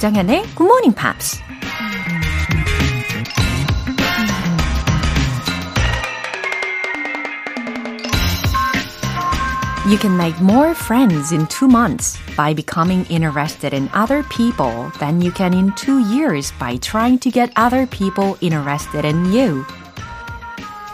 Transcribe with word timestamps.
조장현의 0.00 0.42
Good 0.56 0.62
Morning 0.62 0.96
Pops. 0.96 1.42
You 9.86 9.98
can 9.98 10.16
make 10.16 10.40
more 10.40 10.70
friends 10.70 11.34
in 11.34 11.46
two 11.48 11.68
months 11.68 12.18
by 12.34 12.54
becoming 12.54 13.04
interested 13.10 13.76
in 13.76 13.90
other 13.92 14.24
people 14.30 14.90
than 15.00 15.20
you 15.20 15.32
can 15.32 15.52
in 15.52 15.70
two 15.76 16.00
years 16.08 16.50
by 16.58 16.78
trying 16.78 17.18
to 17.20 17.30
get 17.30 17.52
other 17.56 17.84
people 17.84 18.38
interested 18.40 19.04
in 19.04 19.26
you. 19.34 19.66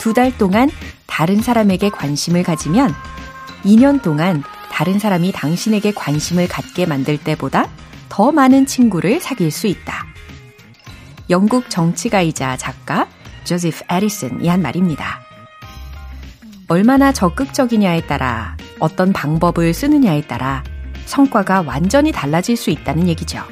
두 0.01 0.15
달 0.15 0.37
동안 0.37 0.69
다른 1.07 1.41
사람에게 1.41 1.91
관심을 1.91 2.43
가지면 2.43 2.93
2년 3.65 4.03
동안 4.03 4.43
다른 4.73 4.99
사람이 4.99 5.31
당신에게 5.31 5.93
관심을 5.93 6.49
갖게 6.49 6.87
만들 6.87 7.17
때보다 7.19 7.69
더 8.09 8.33
많은 8.33 8.67
친구를 8.67 9.21
사귈 9.21 9.51
수 9.51 9.67
있다. 9.67 10.07
영국 11.31 11.71
정치가이자 11.71 12.57
작가 12.57 13.09
조지프 13.45 13.85
에리슨이 13.89 14.49
한 14.49 14.63
말입니다. 14.63 15.21
얼마나 16.69 17.13
적극적이냐에 17.13 18.07
따라 18.07 18.57
어떤 18.79 19.13
방법을 19.13 19.73
쓰느냐에 19.73 20.23
따라 20.23 20.65
성과가 21.07 21.63
완전히 21.63 22.13
달라질 22.13 22.57
수 22.57 22.71
있다는 22.71 23.09
얘기죠. 23.09 23.43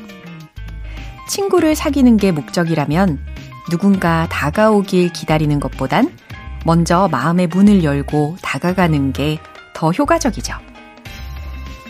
친구를 1.28 1.74
사귀는 1.74 2.16
게 2.16 2.32
목적이라면 2.32 3.24
누군가 3.70 4.26
다가오길 4.28 5.12
기다리는 5.12 5.58
것보단 5.60 6.12
먼저 6.64 7.08
마음의 7.10 7.46
문을 7.48 7.84
열고 7.84 8.36
다가가는 8.42 9.12
게 9.12 9.38
더 9.74 9.90
효과적이죠. 9.90 10.54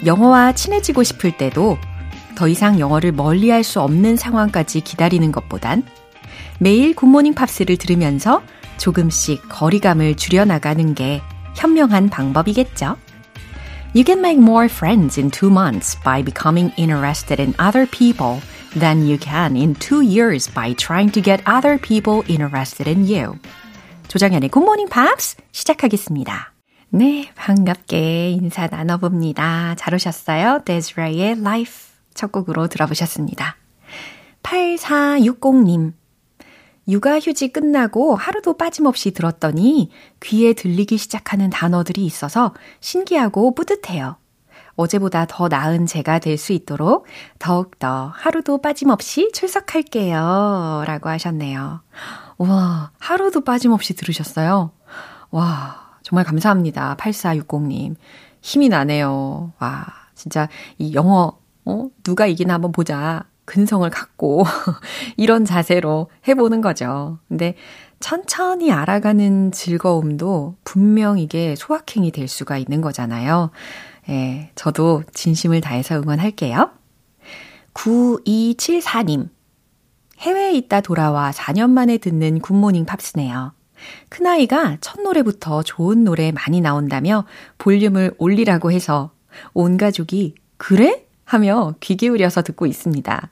영어와 0.05 0.53
친해지고 0.53 1.05
싶을 1.05 1.37
때도 1.37 1.79
더 2.35 2.49
이상 2.49 2.79
영어를 2.79 3.13
멀리 3.13 3.51
할 3.51 3.65
수 3.65 3.81
없는 3.81 4.17
상황까지 4.17 4.83
기다리는 4.83 5.33
것보단 5.33 5.83
매일 6.59 6.95
굿모닝 6.95 7.35
팝스를 7.35 7.77
들으면서 7.77 8.43
조금씩 8.77 9.49
거리감을 9.49 10.17
줄여나가는 10.17 10.95
게 10.95 11.23
현명한 11.57 12.11
방법이겠죠. 12.11 12.97
You 13.95 14.05
can 14.05 14.19
make 14.19 14.43
more 14.43 14.67
friends 14.67 15.19
in 15.19 15.31
two 15.31 15.51
months 15.51 15.97
by 16.03 16.23
becoming 16.23 16.73
interested 16.77 17.41
in 17.41 17.55
other 17.61 17.89
people 17.89 18.41
than 18.79 19.09
you 19.09 19.19
can 19.21 19.57
in 19.57 19.75
two 19.75 20.03
years 20.03 20.53
by 20.53 20.75
trying 20.75 21.13
to 21.13 21.23
get 21.23 21.43
other 21.47 21.79
people 21.81 22.23
interested 22.29 22.91
in 22.91 23.07
you. 23.07 23.39
조장현의 24.09 24.51
Morning 24.57 24.91
Pops 24.93 25.37
시작하겠습니다. 25.53 26.53
네, 26.91 27.31
반갑게 27.37 28.31
인사 28.31 28.67
나눠봅니다. 28.67 29.75
잘 29.79 29.95
오셨어요? 29.95 30.63
데즈라의 30.65 31.39
Life 31.39 31.94
첫 32.15 32.33
곡으로 32.33 32.69
들어보셨습니다. 32.69 33.57
8460님. 34.43 35.93
육아휴직 36.87 37.53
끝나고 37.53 38.15
하루도 38.15 38.57
빠짐없이 38.59 39.13
들었더니 39.13 39.91
귀에 40.21 40.53
들리기 40.53 40.99
시작하는 40.99 41.49
단어들이 41.51 42.05
있어서 42.05 42.53
신기하고 42.81 43.55
뿌듯해요. 43.55 44.17
어제보다 44.77 45.25
더 45.27 45.49
나은 45.49 45.87
제가 45.87 46.19
될 46.19 46.37
수 46.37 46.53
있도록 46.53 47.07
더욱더 47.39 48.13
하루도 48.15 48.61
빠짐없이 48.61 49.31
출석할게요. 49.33 50.83
라고 50.87 51.09
하셨네요. 51.09 51.81
와, 52.39 52.91
하루도 52.99 53.45
빠짐없이 53.45 53.95
들으셨어요? 53.95 54.73
와, 55.31 55.99
정말 56.03 56.25
감사합니다. 56.25 56.97
8460님. 56.99 57.95
힘이 58.43 58.69
나네요. 58.69 59.53
와, 59.59 59.87
진짜 60.15 60.49
이 60.79 60.93
영어, 60.95 61.39
어? 61.65 61.89
누가 62.03 62.27
이기나 62.27 62.55
한번 62.55 62.73
보자. 62.73 63.25
근성을 63.47 63.89
갖고 63.91 64.45
이런 65.17 65.45
자세로 65.45 66.09
해보는 66.27 66.61
거죠. 66.61 67.19
근데 67.29 67.55
천천히 68.01 68.73
알아가는 68.73 69.53
즐거움도 69.53 70.57
분명 70.65 71.19
이게 71.19 71.55
소확행이 71.57 72.11
될 72.11 72.29
수가 72.29 72.59
있는 72.59 72.81
거잖아요. 72.81 73.51
예, 74.09 74.51
저도 74.55 75.03
진심을 75.13 75.61
다해서 75.61 75.97
응원할게요. 75.97 76.71
9274님. 77.75 79.29
해외에 80.19 80.53
있다 80.55 80.81
돌아와 80.81 81.31
4년 81.31 81.71
만에 81.71 81.99
듣는 81.99 82.41
굿모닝 82.41 82.87
팝스네요. 82.87 83.53
큰아이가 84.09 84.79
첫 84.81 85.01
노래부터 85.01 85.63
좋은 85.63 86.05
노래 86.05 86.33
많이 86.33 86.61
나온다며 86.61 87.25
볼륨을 87.59 88.15
올리라고 88.19 88.71
해서 88.73 89.13
온 89.53 89.77
가족이 89.77 90.35
그래? 90.57 91.04
하며 91.25 91.75
귀 91.81 91.97
기울여서 91.97 92.43
듣고 92.43 92.67
있습니다. 92.67 93.31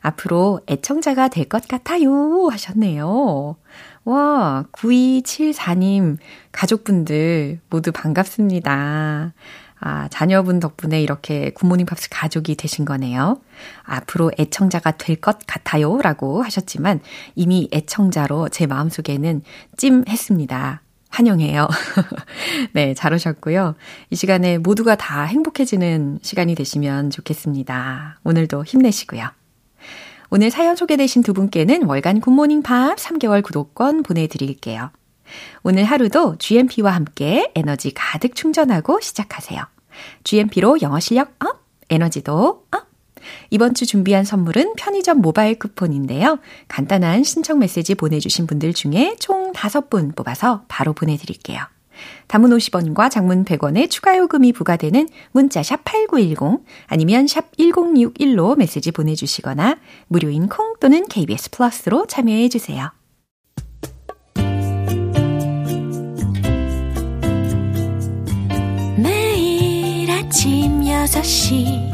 앞으로 0.00 0.60
애청자가 0.68 1.28
될 1.28 1.48
것 1.48 1.66
같아요 1.68 2.48
하셨네요. 2.48 3.56
와, 4.04 4.64
9274님, 4.72 6.18
가족분들 6.52 7.60
모두 7.70 7.90
반갑습니다. 7.92 9.32
아, 9.80 10.08
자녀분 10.08 10.60
덕분에 10.60 11.02
이렇게 11.02 11.50
굿모닝 11.50 11.84
팝스 11.86 12.08
가족이 12.10 12.54
되신 12.56 12.84
거네요. 12.84 13.40
앞으로 13.82 14.30
애청자가 14.38 14.92
될 14.92 15.16
것 15.20 15.38
같아요 15.46 15.98
라고 16.00 16.42
하셨지만 16.42 17.00
이미 17.34 17.68
애청자로 17.72 18.48
제 18.50 18.66
마음속에는 18.66 19.42
찜했습니다. 19.76 20.83
환영해요. 21.14 21.68
네, 22.74 22.92
잘 22.94 23.14
오셨고요. 23.14 23.76
이 24.10 24.16
시간에 24.16 24.58
모두가 24.58 24.96
다 24.96 25.22
행복해지는 25.22 26.18
시간이 26.22 26.56
되시면 26.56 27.10
좋겠습니다. 27.10 28.18
오늘도 28.24 28.64
힘내시고요. 28.64 29.28
오늘 30.30 30.50
사연 30.50 30.74
소개되신 30.74 31.22
두 31.22 31.32
분께는 31.32 31.84
월간 31.84 32.20
굿모닝 32.20 32.62
팝스 32.62 32.96
3개월 32.96 33.44
구독권 33.44 34.02
보내드릴게요. 34.02 34.90
오늘 35.62 35.84
하루도 35.84 36.36
GMP와 36.38 36.92
함께 36.92 37.50
에너지 37.54 37.92
가득 37.94 38.34
충전하고 38.34 39.00
시작하세요. 39.00 39.62
GMP로 40.24 40.78
영어 40.82 40.98
실력 40.98 41.34
up, 41.44 41.62
에너지도 41.90 42.64
up. 42.72 42.93
이번 43.50 43.74
주 43.74 43.86
준비한 43.86 44.24
선물은 44.24 44.74
편의점 44.76 45.18
모바일 45.18 45.58
쿠폰인데요. 45.58 46.38
간단한 46.68 47.24
신청 47.24 47.58
메시지 47.58 47.94
보내주신 47.94 48.46
분들 48.46 48.74
중에 48.74 49.16
총 49.18 49.52
5분 49.52 50.14
뽑아서 50.16 50.64
바로 50.68 50.92
보내드릴게요. 50.92 51.60
단문 52.26 52.50
50원과 52.50 53.10
장문 53.10 53.44
100원의 53.44 53.90
추가 53.90 54.16
요금이 54.16 54.52
부과되는 54.52 55.08
문자 55.32 55.62
샵 55.62 55.84
8910 55.84 56.64
아니면 56.86 57.26
샵 57.26 57.56
1061로 57.56 58.56
메시지 58.56 58.90
보내주시거나 58.90 59.78
무료인 60.08 60.48
콩 60.48 60.74
또는 60.80 61.06
KBS 61.06 61.50
플러스로 61.50 62.06
참여해 62.06 62.48
주세요. 62.48 62.90
매일 68.96 70.10
아침 70.10 70.80
6시 70.82 71.93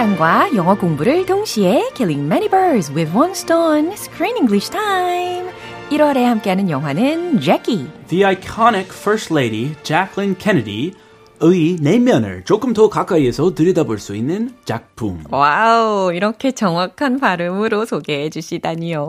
감상과 0.00 0.54
영어 0.56 0.74
공부를 0.74 1.26
동시에 1.26 1.90
Killing 1.94 2.24
Many 2.24 2.48
Birds 2.48 2.90
with 2.90 3.14
One 3.14 3.32
Stone 3.32 3.92
Screen 3.92 4.34
English 4.38 4.70
Time 4.70 5.50
1월에 5.90 6.22
함께하는 6.22 6.70
영화는 6.70 7.42
Jackie 7.42 7.86
The 8.08 8.24
iconic 8.24 8.88
First 8.90 9.34
Lady, 9.34 9.76
Jacqueline 9.82 10.34
Kennedy, 10.38 10.94
영화 10.94 11.09
의 11.43 11.77
내면을 11.81 12.43
조금 12.45 12.73
더 12.73 12.87
가까이에서 12.87 13.55
들여다볼 13.55 13.97
수 13.97 14.15
있는 14.15 14.53
작품. 14.63 15.23
와우, 15.31 16.13
이렇게 16.13 16.51
정확한 16.51 17.19
발음으로 17.19 17.85
소개해 17.85 18.29
주시다니요. 18.29 19.01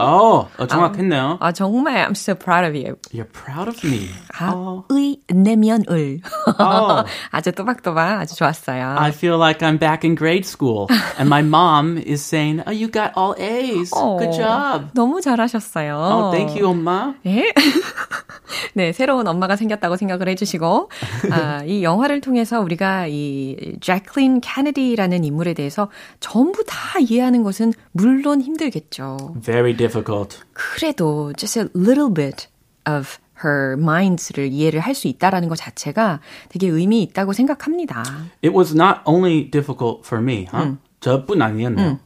어, 0.00 0.48
어 0.58 0.66
정확했네요. 0.66 1.38
아, 1.40 1.52
정말 1.52 2.04
I'm 2.06 2.10
so 2.10 2.34
proud 2.34 2.66
of 2.66 2.76
you. 2.76 2.96
You're 3.14 3.30
proud 3.30 3.68
of 3.68 3.86
me. 3.86 4.08
아, 4.36 4.52
어. 4.52 4.84
의 4.90 5.18
내면을. 5.28 6.20
어. 6.58 7.04
아주 7.30 7.52
또박또박 7.52 8.20
아주 8.20 8.34
좋았어요. 8.34 8.96
I 8.98 9.10
feel 9.10 9.36
like 9.40 9.66
I'm 9.66 9.78
back 9.78 10.04
in 10.04 10.16
grade 10.16 10.44
school 10.44 10.88
and 11.18 11.28
my 11.28 11.42
mom 11.42 11.98
is 11.98 12.20
saying, 12.20 12.62
"Oh, 12.66 12.72
you 12.72 12.90
got 12.90 13.12
all 13.16 13.34
A's. 13.38 13.92
어, 13.94 14.18
Good 14.18 14.36
job." 14.36 14.90
너무 14.94 15.20
잘하셨어요. 15.20 15.94
Oh, 15.94 16.30
thank 16.32 16.60
you, 16.60 16.68
엄마. 16.68 17.14
예? 17.26 17.52
네, 18.74 18.92
새로운 18.92 19.26
엄마가 19.26 19.56
생겼다고 19.56 19.96
생각을 19.96 20.28
해주시고, 20.28 20.90
아, 21.30 21.62
이 21.64 21.75
영화를 21.82 22.20
통해서 22.20 22.60
우리가 22.60 23.06
이 23.08 23.76
제클린 23.80 24.40
케네디라는 24.40 25.24
인물에 25.24 25.54
대해서 25.54 25.88
전부 26.20 26.64
다 26.64 26.98
이해하는 27.00 27.42
것은 27.42 27.72
물론 27.92 28.40
힘들겠죠. 28.42 29.34
Very 29.42 29.76
difficult. 29.76 30.38
그래도 30.52 31.32
just 31.36 31.58
a 31.58 31.66
little 31.74 32.12
bit 32.12 32.48
of 32.88 33.18
her 33.44 33.76
minds를 33.78 34.50
이해를 34.52 34.80
할 34.80 34.94
수 34.94 35.08
있다라는 35.08 35.48
것 35.48 35.56
자체가 35.56 36.20
되게 36.48 36.68
의미 36.68 37.02
있다고 37.02 37.32
생각합니다. 37.32 38.02
It 38.42 38.56
was 38.56 38.74
not 38.74 39.00
only 39.04 39.50
difficult 39.50 40.02
for 40.06 40.22
me, 40.22 40.46
huh? 40.50 40.70
음. 40.70 40.78
저뿐 41.00 41.42
아니었네요. 41.42 41.86
음. 41.88 41.98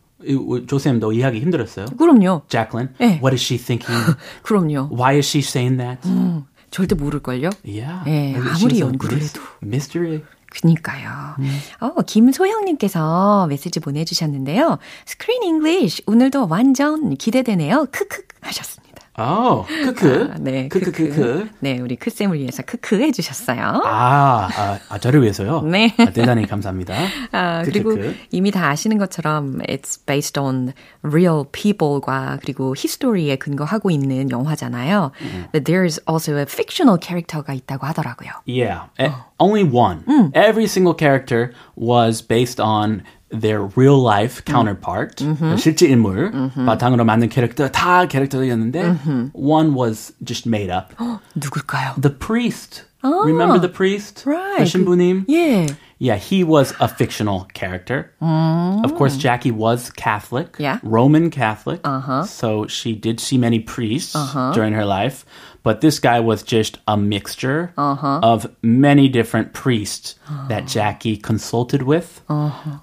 조쌤도 0.67 1.13
이해하기 1.15 1.41
힘들었어요. 1.41 1.87
그럼요. 1.97 2.43
Jacqueline, 2.49 2.93
네. 2.99 3.19
what 3.23 3.33
is 3.33 3.41
she 3.43 3.57
thinking? 3.57 3.97
그럼요. 4.43 4.91
Why 4.93 5.17
is 5.17 5.27
she 5.27 5.41
saying 5.41 5.79
that? 5.79 6.07
음, 6.07 6.45
절대 6.71 6.95
모를걸요? 6.95 7.51
Yeah. 7.65 8.05
네, 8.05 8.37
아무리 8.37 8.81
연구를 8.81 9.21
해도. 9.23 9.41
Mystery. 9.63 10.23
그니까요. 10.51 11.37
음. 11.39 11.61
어, 11.79 12.03
김소영님께서 12.03 13.47
메시지 13.49 13.79
보내주셨는데요. 13.79 14.79
Screen 15.07 15.43
English 15.45 16.03
오늘도 16.07 16.49
완전 16.49 17.17
기대되네요. 17.17 17.87
크크 17.93 18.23
하셨습니다. 18.41 18.90
아, 19.21 19.65
크크. 19.85 20.31
아, 20.33 20.37
네, 20.41 20.69
크크, 20.69 20.93
크크, 20.93 21.09
크크. 21.11 21.49
네, 21.61 21.79
우리 21.79 21.97
크쌤을 21.97 22.39
위해서 22.39 22.63
크크 22.63 23.01
해주셨어요. 23.01 23.83
아, 23.85 24.49
아, 24.51 24.79
아 24.89 24.99
저를 24.99 25.23
위해서요? 25.23 25.63
네. 25.63 25.95
아, 25.99 26.11
대단히 26.11 26.47
감사합니다. 26.47 26.95
아, 27.33 27.61
크크, 27.61 27.71
그리고 27.71 27.91
크크. 27.91 28.15
이미 28.31 28.51
다 28.51 28.69
아시는 28.69 28.99
것처럼 28.99 29.59
it's 29.69 30.05
based 30.07 30.39
on 30.41 30.73
real 31.03 31.45
people과 31.53 32.39
그리고 32.41 32.75
history에 32.77 33.37
근거하고 33.37 33.91
있는 33.91 34.31
영화잖아요. 34.31 35.13
음. 35.21 35.47
But 35.53 35.65
there's 35.65 36.01
also 36.09 36.37
a 36.39 36.43
fictional 36.43 36.99
character가 37.01 37.53
있다고 37.53 37.87
하더라고요. 37.87 38.31
Yeah, 38.47 38.89
에, 38.99 39.13
only 39.39 39.65
one. 39.65 40.05
Every 40.35 40.65
single 40.65 40.95
character 40.97 41.53
was 41.77 42.23
based 42.27 42.61
on 42.61 43.03
their 43.30 43.70
real 43.76 44.00
life 44.02 44.44
counterpart, 44.46 45.24
실제 45.58 45.88
인물 45.88 46.32
바탕으로 46.66 47.04
만든 47.06 47.30
캐릭터 47.30 47.70
다 47.70 48.08
캐릭터였는데 48.08 49.32
one 49.34 49.76
was 49.76 50.14
just 50.24 50.48
made 50.48 50.72
up. 50.72 50.94
누굴까요? 51.36 52.00
The 52.02 52.14
priest. 52.18 52.84
Remember 53.04 53.60
the 53.60 53.72
priest? 53.72 54.24
Right. 54.28 54.58
그 54.58 54.66
신부님? 54.66 55.26
예. 55.30 55.36
Yeah, 55.36 55.76
he 56.00 56.44
was 56.44 56.74
a 56.80 56.88
fictional 56.88 57.48
character. 57.54 58.12
Of 58.22 58.96
course, 58.96 59.18
Jackie 59.18 59.52
was 59.52 59.90
Catholic, 59.92 60.56
Yeah. 60.60 60.80
Roman 60.84 61.30
Catholic. 61.30 61.82
Uh-huh. 61.84 62.24
So 62.24 62.68
she 62.68 62.94
did 62.96 63.20
see 63.20 63.38
many 63.38 63.60
priests 63.60 64.16
during 64.54 64.74
her 64.74 64.86
life. 64.86 65.26
But 65.66 65.82
this 65.82 65.98
guy 65.98 66.20
was 66.20 66.44
just 66.44 66.78
a 66.88 66.96
mixture 66.96 67.74
of 67.76 68.46
many 68.62 69.10
different 69.10 69.54
priests 69.54 70.14
that 70.48 70.68
Jackie 70.68 71.18
consulted 71.18 71.82
with 71.82 72.22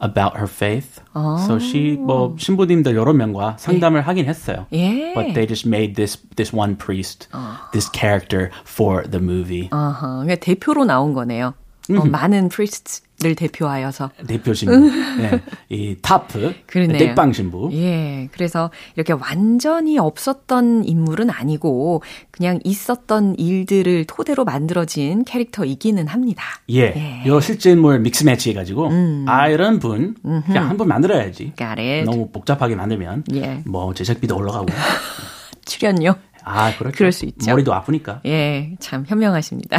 about 0.01 0.37
her 0.39 0.49
faith. 0.49 0.99
So 1.15 1.61
she, 1.61 1.97
뭐, 1.97 2.35
신부님들 2.37 2.97
여러 2.97 3.13
명과 3.13 3.57
상담을 3.59 4.03
하긴 4.03 4.27
했어요. 4.27 4.67
예. 4.73 5.15
But 5.15 5.35
they 5.35 5.47
just 5.47 5.65
made 5.65 5.95
this, 5.95 6.19
this 6.35 6.53
one 6.53 6.75
priest, 6.75 7.29
this 7.73 7.89
character 7.89 8.51
for 8.65 9.05
the 9.07 9.21
movie. 9.21 9.69
어허, 9.71 10.25
그러니까 10.27 10.37
대표로 10.41 10.85
나온 10.85 11.13
거네요. 11.15 11.55
어, 11.96 12.06
많은 12.06 12.50
priest를 12.50 13.36
대표하여서. 13.36 14.12
대표 14.28 14.54
신부. 14.54 14.76
네. 14.78 15.42
이 15.70 15.96
타프. 16.02 16.54
대빵 16.98 17.32
신부. 17.34 17.70
예, 17.74 18.28
그래서 18.34 18.72
이렇게 18.96 19.14
완전히 19.14 19.98
없었던 19.98 20.84
인물은 20.86 21.30
아니고 21.30 22.04
그냥 22.32 22.60
있었던 22.64 23.36
일들을 23.40 24.06
토대로 24.06 24.44
만들어진 24.44 25.24
캐릭터이기는 25.24 26.08
합니다. 26.08 26.44
예. 26.72 27.24
요 27.26 27.40
실제 27.40 27.72
인물 27.72 28.00
믹스 28.00 28.24
매치 28.26 28.50
해가지고, 28.50 28.90
아, 29.28 29.48
이런 29.48 29.80
분, 29.80 30.16
그냥 30.24 30.70
한 30.70 30.78
분 30.78 30.88
만들어야지. 30.88 31.54
너무 32.06 32.30
복잡하게 32.32 32.76
만들면, 32.76 33.24
예. 33.34 33.62
뭐, 33.66 33.94
제작비도 33.94 34.36
올라가고. 34.36 34.68
출연료. 35.66 36.16
아, 36.50 36.76
그렇죠. 36.78 36.98
그럴 36.98 37.12
수 37.12 37.26
있죠. 37.26 37.52
머리도 37.52 37.74
아프니까. 37.74 38.22
예, 38.26 38.76
참 38.80 39.06
현명하십니다. 39.08 39.78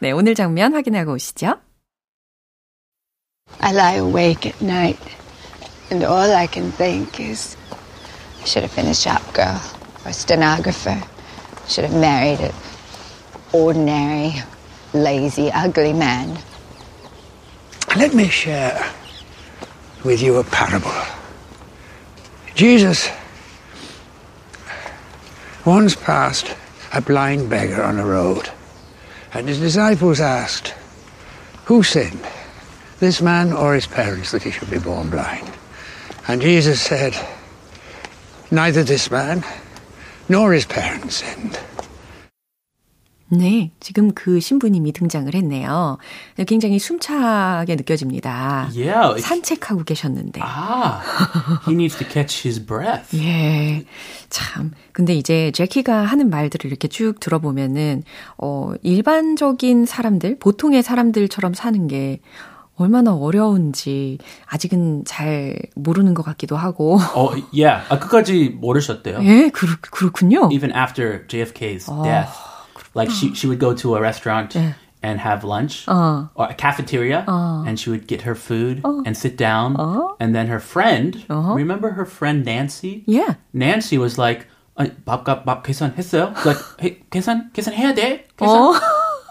네, 0.00 0.10
오늘 0.10 0.34
장면 0.34 0.74
확인하고 0.74 1.12
오시죠. 1.12 1.54
I 3.60 3.72
lie 3.72 3.98
awake 3.98 4.50
at 4.50 4.60
night, 4.60 5.00
and 5.92 6.04
all 6.04 6.34
I 6.34 6.48
can 6.50 6.72
think 6.72 7.20
is 7.20 7.56
I 8.40 8.46
should 8.46 8.64
have 8.66 8.74
been 8.74 8.88
a 8.88 8.94
shop 8.94 9.22
girl 9.32 9.60
or 10.04 10.08
a 10.08 10.12
stenographer. 10.12 11.00
Should 11.68 11.88
have 11.88 11.98
married 11.98 12.40
an 12.40 12.52
ordinary, 13.52 14.34
lazy, 14.92 15.50
ugly 15.52 15.92
man. 15.92 16.36
Let 17.96 18.12
me 18.12 18.28
share 18.28 18.74
with 20.04 20.20
you 20.20 20.36
a 20.38 20.44
parable. 20.44 20.90
Jesus 22.56 23.08
once 25.64 25.96
passed 25.96 26.54
a 26.92 27.00
blind 27.00 27.48
beggar 27.48 27.82
on 27.82 27.98
a 27.98 28.06
road, 28.06 28.50
and 29.32 29.48
his 29.48 29.58
disciples 29.58 30.20
asked, 30.20 30.74
Who 31.64 31.82
sinned, 31.82 32.24
this 33.00 33.20
man 33.20 33.52
or 33.52 33.74
his 33.74 33.86
parents, 33.86 34.30
that 34.32 34.42
he 34.42 34.50
should 34.50 34.70
be 34.70 34.78
born 34.78 35.10
blind? 35.10 35.50
And 36.28 36.40
Jesus 36.40 36.80
said, 36.80 37.14
Neither 38.50 38.84
this 38.84 39.10
man 39.10 39.44
nor 40.28 40.52
his 40.52 40.66
parents 40.66 41.16
sinned. 41.16 41.58
네, 43.28 43.72
지금 43.80 44.12
그 44.12 44.38
신부님이 44.38 44.92
등장을 44.92 45.32
했네요. 45.34 45.98
굉장히 46.46 46.78
숨차게 46.78 47.76
느껴집니다. 47.76 48.68
Yeah. 48.74 49.20
산책하고 49.20 49.84
계셨는데. 49.84 50.40
아, 50.42 51.00
he 51.66 51.74
needs 51.74 51.96
to 51.98 52.06
catch 52.06 52.46
his 52.46 52.64
breath. 52.64 53.16
예. 53.16 53.84
참. 54.28 54.72
근데 54.92 55.14
이제 55.14 55.50
제키가 55.52 56.04
하는 56.04 56.28
말들을 56.30 56.66
이렇게 56.68 56.86
쭉 56.88 57.18
들어보면은, 57.18 58.04
어, 58.36 58.72
일반적인 58.82 59.86
사람들, 59.86 60.38
보통의 60.38 60.82
사람들처럼 60.82 61.54
사는 61.54 61.88
게 61.88 62.20
얼마나 62.76 63.14
어려운지 63.14 64.18
아직은 64.46 65.04
잘 65.06 65.56
모르는 65.76 66.12
것 66.14 66.24
같기도 66.24 66.56
하고. 66.56 66.98
어, 67.14 67.30
yeah. 67.52 67.86
아, 67.88 67.98
끝까지 67.98 68.50
모르셨대요. 68.60 69.20
예, 69.22 69.50
그렇, 69.50 69.76
그렇군요. 69.80 70.50
Even 70.52 70.72
after 70.76 71.26
JFK's 71.26 71.86
death. 72.02 72.53
Like 72.93 73.09
she, 73.11 73.33
she 73.35 73.47
would 73.47 73.59
go 73.59 73.73
to 73.75 73.95
a 73.95 74.01
restaurant 74.01 74.51
예. 74.55 74.75
and 75.01 75.19
have 75.19 75.43
lunch 75.43 75.87
or 75.87 76.29
a 76.49 76.53
cafeteria 76.53 77.23
and 77.27 77.79
she 77.79 77.89
would 77.89 78.07
get 78.07 78.23
her 78.23 78.35
food 78.35 78.81
and 78.83 79.15
sit 79.15 79.37
down 79.37 79.75
and 80.19 80.35
then 80.35 80.47
her 80.47 80.59
friend 80.59 81.23
remember 81.29 81.91
her 81.91 82.05
friend 82.05 82.43
Nancy 82.45 83.03
Yeah. 83.05 83.35
Nancy 83.53 83.97
was 83.97 84.17
like 84.17 84.47
아니, 84.79 84.91
밥값 85.05 85.43
밥 85.43 85.61
계산했어요? 85.63 86.33
Like 86.45 86.57
hey, 86.79 87.03
계산 87.11 87.51
계산해야 87.51 87.93
돼? 87.93 88.25
계산? 88.37 88.79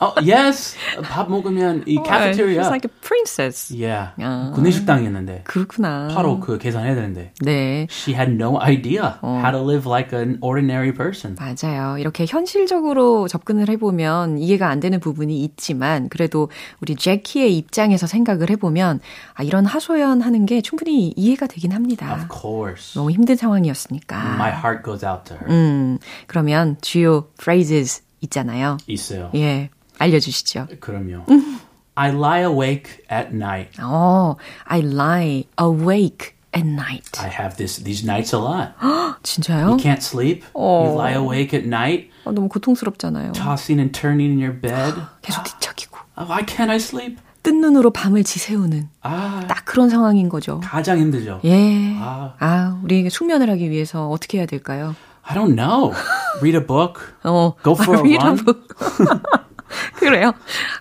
Oh, 0.03 0.13
yes. 0.19 0.75
밥 1.03 1.29
먹으면 1.29 1.83
이 1.87 1.95
cafeteria. 2.03 2.59
She's 2.61 2.67
like 2.69 2.83
a 2.83 2.91
princess. 3.01 3.71
yeah. 3.73 4.11
아. 4.19 4.51
군내식당이었는데 4.53 5.43
그렇구나. 5.45 6.09
바로 6.13 6.39
그 6.39 6.57
계산해야 6.57 6.95
되는데 6.95 7.31
네. 7.41 7.87
she 7.89 8.13
had 8.13 8.31
no 8.33 8.59
idea 8.59 9.17
how 9.23 9.51
to 9.51 9.59
live 9.63 9.87
like 9.87 10.11
an 10.17 10.37
ordinary 10.41 10.91
person. 10.93 11.37
맞아요. 11.39 11.97
이렇게 11.97 12.25
현실적으로 12.27 13.27
접근을 13.27 13.69
해보면 13.69 14.39
이해가 14.39 14.67
안 14.67 14.79
되는 14.79 14.99
부분이 14.99 15.41
있지만 15.43 16.09
그래도 16.09 16.49
우리 16.81 16.95
제키의 16.95 17.55
입장에서 17.57 18.07
생각을 18.07 18.49
해보면 18.49 18.99
아, 19.35 19.43
이런 19.43 19.65
하소연하는 19.65 20.45
게 20.45 20.61
충분히 20.61 21.13
이해가 21.15 21.47
되긴 21.47 21.71
합니다. 21.71 22.13
Of 22.13 22.27
course. 22.29 22.93
너무 22.95 23.11
힘든 23.11 23.35
상황이었으니까. 23.35 24.35
My 24.35 24.51
heart 24.51 24.83
goes 24.83 25.05
out 25.05 25.23
to 25.25 25.37
her. 25.37 25.47
음, 25.49 25.97
그러면 26.27 26.77
주요 26.81 27.27
phrases 27.39 28.03
있잖아요. 28.21 28.77
있어요. 28.87 29.31
예, 29.35 29.69
알려주시죠. 29.99 30.67
그럼요. 30.79 31.25
I 31.95 32.09
lie 32.11 32.41
awake 32.41 33.03
at 33.11 33.33
night. 33.33 33.79
어, 33.81 34.35
I 34.65 34.81
lie 34.81 35.45
awake 35.59 36.33
at 36.55 36.67
night. 36.67 37.19
I 37.19 37.29
have 37.29 37.57
this 37.57 37.77
these 37.83 38.03
nights 38.03 38.33
a 38.33 38.39
lot. 38.39 38.73
진짜요? 39.21 39.69
You 39.69 39.77
can't 39.77 40.01
sleep. 40.01 40.43
You 40.55 40.95
lie 40.97 41.13
awake 41.13 41.53
at 41.53 41.67
night, 41.67 42.09
어, 42.25 42.31
너무 42.31 42.49
고통스럽잖아요. 42.49 43.33
tossing 43.33 43.79
and 43.79 43.91
turning 43.97 44.31
in 44.31 44.39
your 44.39 44.59
bed. 44.59 44.95
계속 45.21 45.43
뒤척이고. 45.43 45.97
Why 46.17 46.45
can't 46.45 46.69
I 46.69 46.77
sleep? 46.77 47.17
뜬 47.43 47.59
눈으로 47.59 47.91
밤을 47.91 48.23
지새우는 48.23 48.89
아, 49.01 49.43
딱 49.47 49.65
그런 49.65 49.89
상황인 49.89 50.29
거죠. 50.29 50.61
가장 50.63 50.97
힘들죠. 50.97 51.41
예. 51.43 51.95
아, 51.99 52.35
아 52.39 52.79
우리 52.83 53.09
숙면을 53.09 53.49
하기 53.51 53.69
위해서 53.69 54.09
어떻게 54.09 54.37
해야 54.37 54.45
될까요? 54.45 54.95
I 55.25 55.35
don't 55.35 55.55
know. 55.55 55.93
Read 56.41 56.57
a 56.57 56.65
book. 56.65 57.01
어, 57.23 57.53
Go 57.63 57.73
for 57.73 57.97
a 57.97 58.01
read 58.01 58.23
run. 58.23 58.39
A 58.39 58.43
book. 58.43 58.75
그래요? 59.97 60.33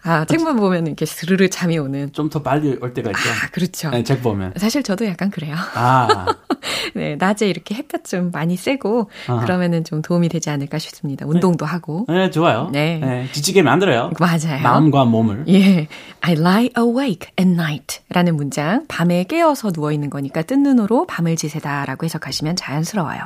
아, 0.04 0.24
책만 0.24 0.56
보면 0.56 0.86
이렇게 0.86 1.06
스르르 1.06 1.48
잠이 1.48 1.78
오는. 1.78 2.12
좀 2.12 2.28
더 2.30 2.42
빨리 2.42 2.78
올 2.80 2.94
때가 2.94 3.10
있죠. 3.10 3.20
아, 3.30 3.48
그렇죠. 3.52 3.90
네, 3.90 4.02
책 4.04 4.22
보면. 4.22 4.54
사실 4.56 4.82
저도 4.82 5.06
약간 5.06 5.30
그래요. 5.30 5.54
아. 5.74 6.26
네, 6.94 7.16
낮에 7.16 7.46
이렇게 7.48 7.74
햇볕 7.74 8.04
좀 8.04 8.30
많이 8.32 8.56
쐬고, 8.56 9.10
아하. 9.28 9.40
그러면은 9.40 9.84
좀 9.84 10.02
도움이 10.02 10.28
되지 10.28 10.50
않을까 10.50 10.78
싶습니다. 10.78 11.26
운동도 11.26 11.64
네. 11.66 11.70
하고. 11.70 12.06
네, 12.08 12.30
좋아요. 12.30 12.68
네. 12.72 12.98
네. 12.98 13.28
지치게 13.32 13.62
만들어요. 13.62 14.10
맞아요. 14.18 14.62
마음과 14.62 15.04
몸을. 15.06 15.44
예. 15.48 15.88
I 16.20 16.32
lie 16.34 16.70
awake 16.78 17.30
at 17.38 17.50
night 17.50 18.00
라는 18.10 18.36
문장. 18.36 18.86
밤에 18.88 19.24
깨어서 19.24 19.72
누워있는 19.74 20.10
거니까 20.10 20.42
뜬 20.42 20.62
눈으로 20.62 21.06
밤을 21.06 21.36
지새다 21.36 21.84
라고 21.86 22.04
해석하시면 22.04 22.56
자연스러워요. 22.56 23.20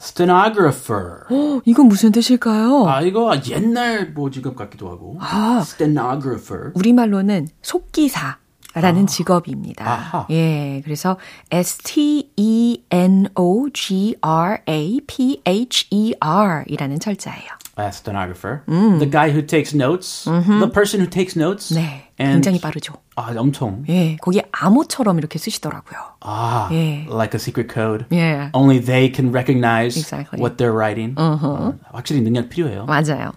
Stenographer. 0.00 1.24
어, 1.30 1.60
이건 1.64 1.86
무슨 1.88 2.12
뜻일까요? 2.12 2.86
아, 2.86 3.00
이거 3.00 3.34
옛날 3.50 4.12
뭐 4.12 4.30
직업 4.30 4.56
같기도 4.56 4.90
하고. 4.90 5.16
아, 5.20 5.62
stenographer. 5.64 6.72
우리말로는 6.74 7.48
속기사. 7.62 8.38
라는 8.74 9.04
아, 9.04 9.06
직업입니다. 9.06 9.90
아하. 9.90 10.26
예, 10.28 10.82
그래서 10.84 11.16
S-T-E-N-O-G-R-A-P-H-E-R 15.26 16.64
이라는 16.66 17.00
철자예요. 17.00 17.48
A 17.77 17.89
stenographer. 17.89 18.63
음. 18.67 18.99
The 18.99 19.09
guy 19.09 19.31
who 19.31 19.41
takes 19.41 19.73
notes. 19.73 20.25
Mm-hmm. 20.27 20.59
The 20.59 20.69
person 20.69 20.99
who 20.99 21.09
takes 21.09 21.35
notes. 21.37 21.73
네, 21.73 22.11
굉장히 22.17 22.59
빠르죠. 22.59 22.95
아, 23.15 23.33
엄청. 23.37 23.83
예, 23.89 24.17
거기에 24.17 24.43
암호처럼 24.51 25.17
이렇게 25.17 25.39
쓰시더라고요. 25.39 25.99
아, 26.21 26.69
예. 26.71 27.05
like 27.09 27.33
a 27.33 27.39
secret 27.39 27.67
code. 27.73 28.05
예. 28.11 28.49
Only 28.53 28.79
they 28.79 29.09
can 29.13 29.31
recognize 29.31 29.97
exactly. 29.97 30.39
what 30.39 30.57
they're 30.57 30.73
writing. 30.73 31.15
Uh-huh. 31.17 31.47
어, 31.47 31.73
확실히 31.93 32.21
능력 32.21 32.49
필요해요. 32.49 32.85
맞아요. 32.85 33.33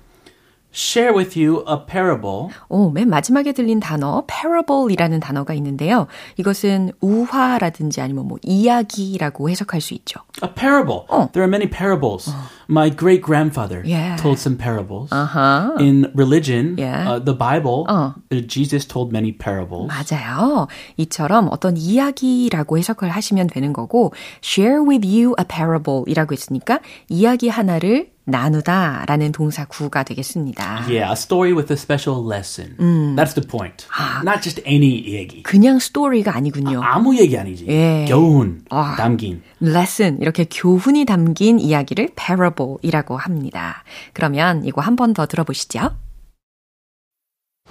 Share 0.74 1.14
with 1.14 1.40
you 1.40 1.64
a 1.68 1.78
parable. 1.86 2.50
오, 2.68 2.90
맨 2.92 3.10
마지막에 3.10 3.52
들린 3.54 3.80
단어 3.80 4.24
parable이라는 4.28 5.20
단어가 5.20 5.54
있는데요. 5.56 6.08
이것은 6.38 6.92
우화라든지 7.02 8.02
아니면 8.02 8.28
뭐 8.28 8.38
이야기라고 8.44 9.50
해석할 9.50 9.82
수 9.82 9.94
있죠. 9.96 10.22
A 10.44 10.50
parable. 10.54 11.06
어. 11.10 11.30
There 11.32 11.44
are 11.44 11.50
many 11.50 11.70
parables. 11.70 12.30
어. 12.30 12.34
My 12.70 12.96
great 12.96 13.24
grandfather 13.26 13.82
yeah. 13.84 14.16
told 14.22 14.40
some 14.40 14.56
parables. 14.58 15.10
Uh-huh. 15.12 15.76
In 15.80 16.12
religion, 16.14 16.76
yeah. 16.78 17.10
uh, 17.10 17.20
the 17.20 17.36
Bible, 17.36 17.86
어. 17.90 18.14
Jesus 18.48 18.86
told 18.86 19.12
many 19.12 19.32
parables. 19.32 19.90
맞아요. 19.90 20.68
이처럼 20.98 21.50
어떤 21.52 21.78
이야기라고 21.78 22.78
해석을 22.78 23.10
하시면 23.10 23.48
되는 23.48 23.74
거고 23.74 24.14
share 24.44 24.82
with 24.88 25.08
you 25.08 25.34
a 25.40 25.46
parable이라고 25.48 26.34
했으니까 26.34 26.80
이야기 27.10 27.50
하나를 27.50 28.12
나누다라는 28.30 29.32
동사 29.32 29.66
구가 29.66 30.04
되겠습니다. 30.04 30.86
Yeah, 30.88 31.10
a 31.10 31.14
story 31.14 31.54
with 31.54 31.72
a 31.72 31.78
special 31.78 32.24
lesson. 32.26 32.76
음. 32.80 33.16
That's 33.16 33.34
the 33.36 33.48
point. 33.48 33.86
아, 33.96 34.22
Not 34.24 34.42
just 34.42 34.62
any 34.66 35.04
얘기. 35.14 35.44
그냥 35.44 35.80
스토리가 35.80 36.36
아니군요. 36.36 36.82
아, 36.84 36.96
아무 36.96 37.18
얘기 37.18 37.38
아니지. 37.38 37.66
예. 37.68 38.06
교훈 38.08 38.64
아, 38.70 38.96
담긴. 38.98 39.42
lesson 39.62 40.20
이렇게 40.22 40.46
교훈이 40.50 41.06
담긴 41.06 41.60
이야기를 41.60 42.10
parable이라고 42.16 43.18
합니다. 43.18 43.84
그러면 44.14 44.64
이거 44.66 44.82
한 44.82 44.96
번 44.96 45.14
더 45.14 45.26
들어보시죠. 45.26 45.92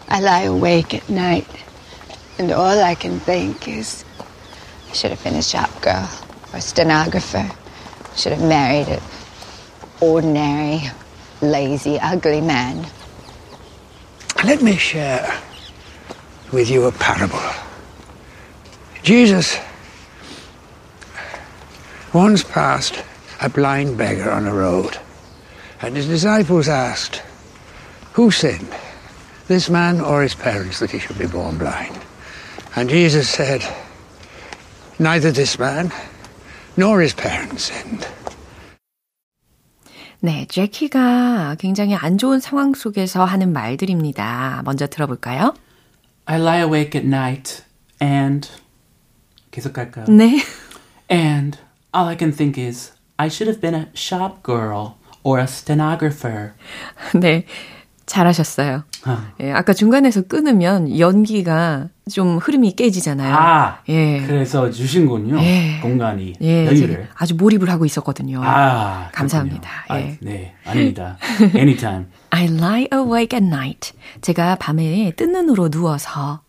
I 0.09 0.21
lie 0.23 0.45
awake 0.47 0.99
at 0.99 1.11
night 1.13 1.47
and 2.39 2.53
all 2.53 2.83
I 2.83 2.95
can 2.99 3.19
think 3.21 3.69
is 3.69 4.05
I 4.89 4.95
should 4.95 5.11
have 5.13 5.23
been 5.23 5.35
a 5.37 5.43
shop 5.43 5.71
girl 5.83 6.07
or 6.53 6.57
a 6.57 6.61
stenographer. 6.63 7.45
Should 8.17 8.33
have 8.39 8.47
married 8.47 8.89
it. 8.89 9.03
Ordinary, 10.01 10.83
lazy, 11.41 11.99
ugly 11.99 12.41
man. 12.41 12.87
Let 14.45 14.63
me 14.63 14.77
share 14.77 15.41
with 16.53 16.71
you 16.71 16.87
a 16.87 16.93
parable. 16.93 17.41
Jesus 19.03 19.59
once 22.13 22.43
passed 22.43 23.03
a 23.41 23.49
blind 23.49 23.99
beggar 23.99 24.31
on 24.31 24.47
a 24.47 24.55
road, 24.55 24.99
and 25.81 25.97
his 25.97 26.07
disciples 26.07 26.69
asked, 26.69 27.23
Who 28.15 28.31
sinned, 28.31 28.75
this 29.47 29.71
man 29.71 30.01
or 30.01 30.23
his 30.23 30.35
parents, 30.35 30.81
that 30.81 30.91
he 30.91 30.99
should 30.99 31.19
be 31.19 31.27
born 31.27 31.59
blind? 31.59 31.99
And 32.77 32.89
Jesus 32.89 33.29
said, 33.29 33.63
Neither 34.99 35.33
this 35.33 35.59
man 35.59 35.93
nor 36.77 37.01
his 37.01 37.15
parents 37.15 37.65
sinned. 37.65 38.07
네, 40.20 40.46
제키가 40.50 41.56
굉장히 41.60 41.96
안 41.96 42.18
좋은 42.18 42.40
상황 42.40 42.74
속에서 42.74 43.26
하는 43.26 43.52
말들입니다. 43.54 44.62
먼저 44.66 44.88
들어볼까요? 44.88 45.54
I 46.26 46.40
lie 46.40 46.62
awake 46.62 47.00
at 47.00 47.06
night 47.06 47.64
and 48.02 48.50
계속 49.52 49.74
갈까요? 49.74 50.06
네. 50.06 50.42
And 51.12 51.58
all 51.94 52.08
I 52.08 52.16
can 52.18 52.32
think 52.32 52.58
is 52.58 52.94
I 53.18 53.28
should 53.28 53.50
have 53.50 53.62
been 53.62 53.76
a 53.76 53.90
shop 53.94 54.44
girl 54.44 54.96
or 55.24 55.40
a 55.40 55.46
stenographer. 55.46 56.54
네. 57.14 57.46
잘하셨어요. 58.09 58.83
어. 59.07 59.19
예, 59.41 59.53
아까 59.53 59.73
중간에서 59.73 60.23
끊으면 60.23 60.99
연기가 60.99 61.89
좀 62.11 62.39
흐름이 62.39 62.73
깨지잖아요. 62.73 63.35
아, 63.37 63.79
예. 63.89 64.25
그래서 64.27 64.71
주신군요. 64.71 65.39
예. 65.41 65.79
공간이 65.81 66.33
예, 66.41 66.67
여유를. 66.67 67.09
아주 67.15 67.37
몰입을 67.37 67.71
하고 67.71 67.85
있었거든요. 67.85 68.41
아, 68.43 69.11
감사합니다. 69.13 69.71
아, 69.89 69.99
예. 70.01 70.19
네, 70.21 70.55
아닙니다. 70.65 71.19
Anytime. 71.55 72.07
I 72.31 72.45
lie 72.47 72.89
awake 72.93 73.39
at 73.39 73.45
night. 73.47 73.93
제가 74.23 74.57
밤에 74.57 75.13
뜬 75.17 75.33
눈으로 75.33 75.69
누워서 75.69 76.41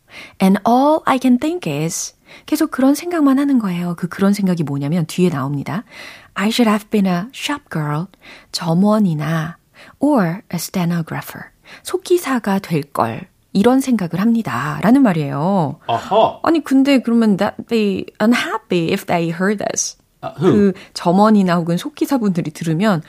and 0.42 0.60
all 0.68 1.02
I 1.06 1.20
can 1.22 1.38
think 1.40 1.72
is 1.72 2.16
계속 2.46 2.72
그런 2.72 2.96
생각만 2.96 3.38
하는 3.38 3.60
거예요. 3.60 3.96
그 3.98 4.08
그런 4.08 4.34
생각이 4.34 4.64
뭐냐면 4.64 5.06
뒤에 5.06 5.30
나옵니다. 5.30 5.84
I 6.36 6.48
should 6.50 6.70
have 6.70 6.90
been 6.90 7.06
a 7.06 7.26
shop 7.34 7.66
girl. 7.72 8.06
점원이나 8.52 9.59
or 10.00 10.42
a 10.54 10.56
stenographer. 10.56 11.52
속기사가 11.84 12.60
될 12.60 12.84
걸. 12.84 13.28
이런 13.52 13.80
생각을 13.80 14.22
합니다. 14.22 14.80
라는 14.84 15.02
말이에요. 15.02 15.80
어허. 15.88 16.42
아니, 16.44 16.64
근데 16.64 17.00
그러면 17.00 17.38
that 17.38 17.56
be 17.68 18.06
unhappy 18.22 18.92
if 18.92 19.06
they 19.06 19.32
heard 19.32 19.64
this. 19.64 19.98
아? 20.22 20.34
그 20.34 20.74
점원이나 20.94 21.56
혹은 21.56 21.78
속기사분들이 21.78 22.52
들으면 22.52 23.02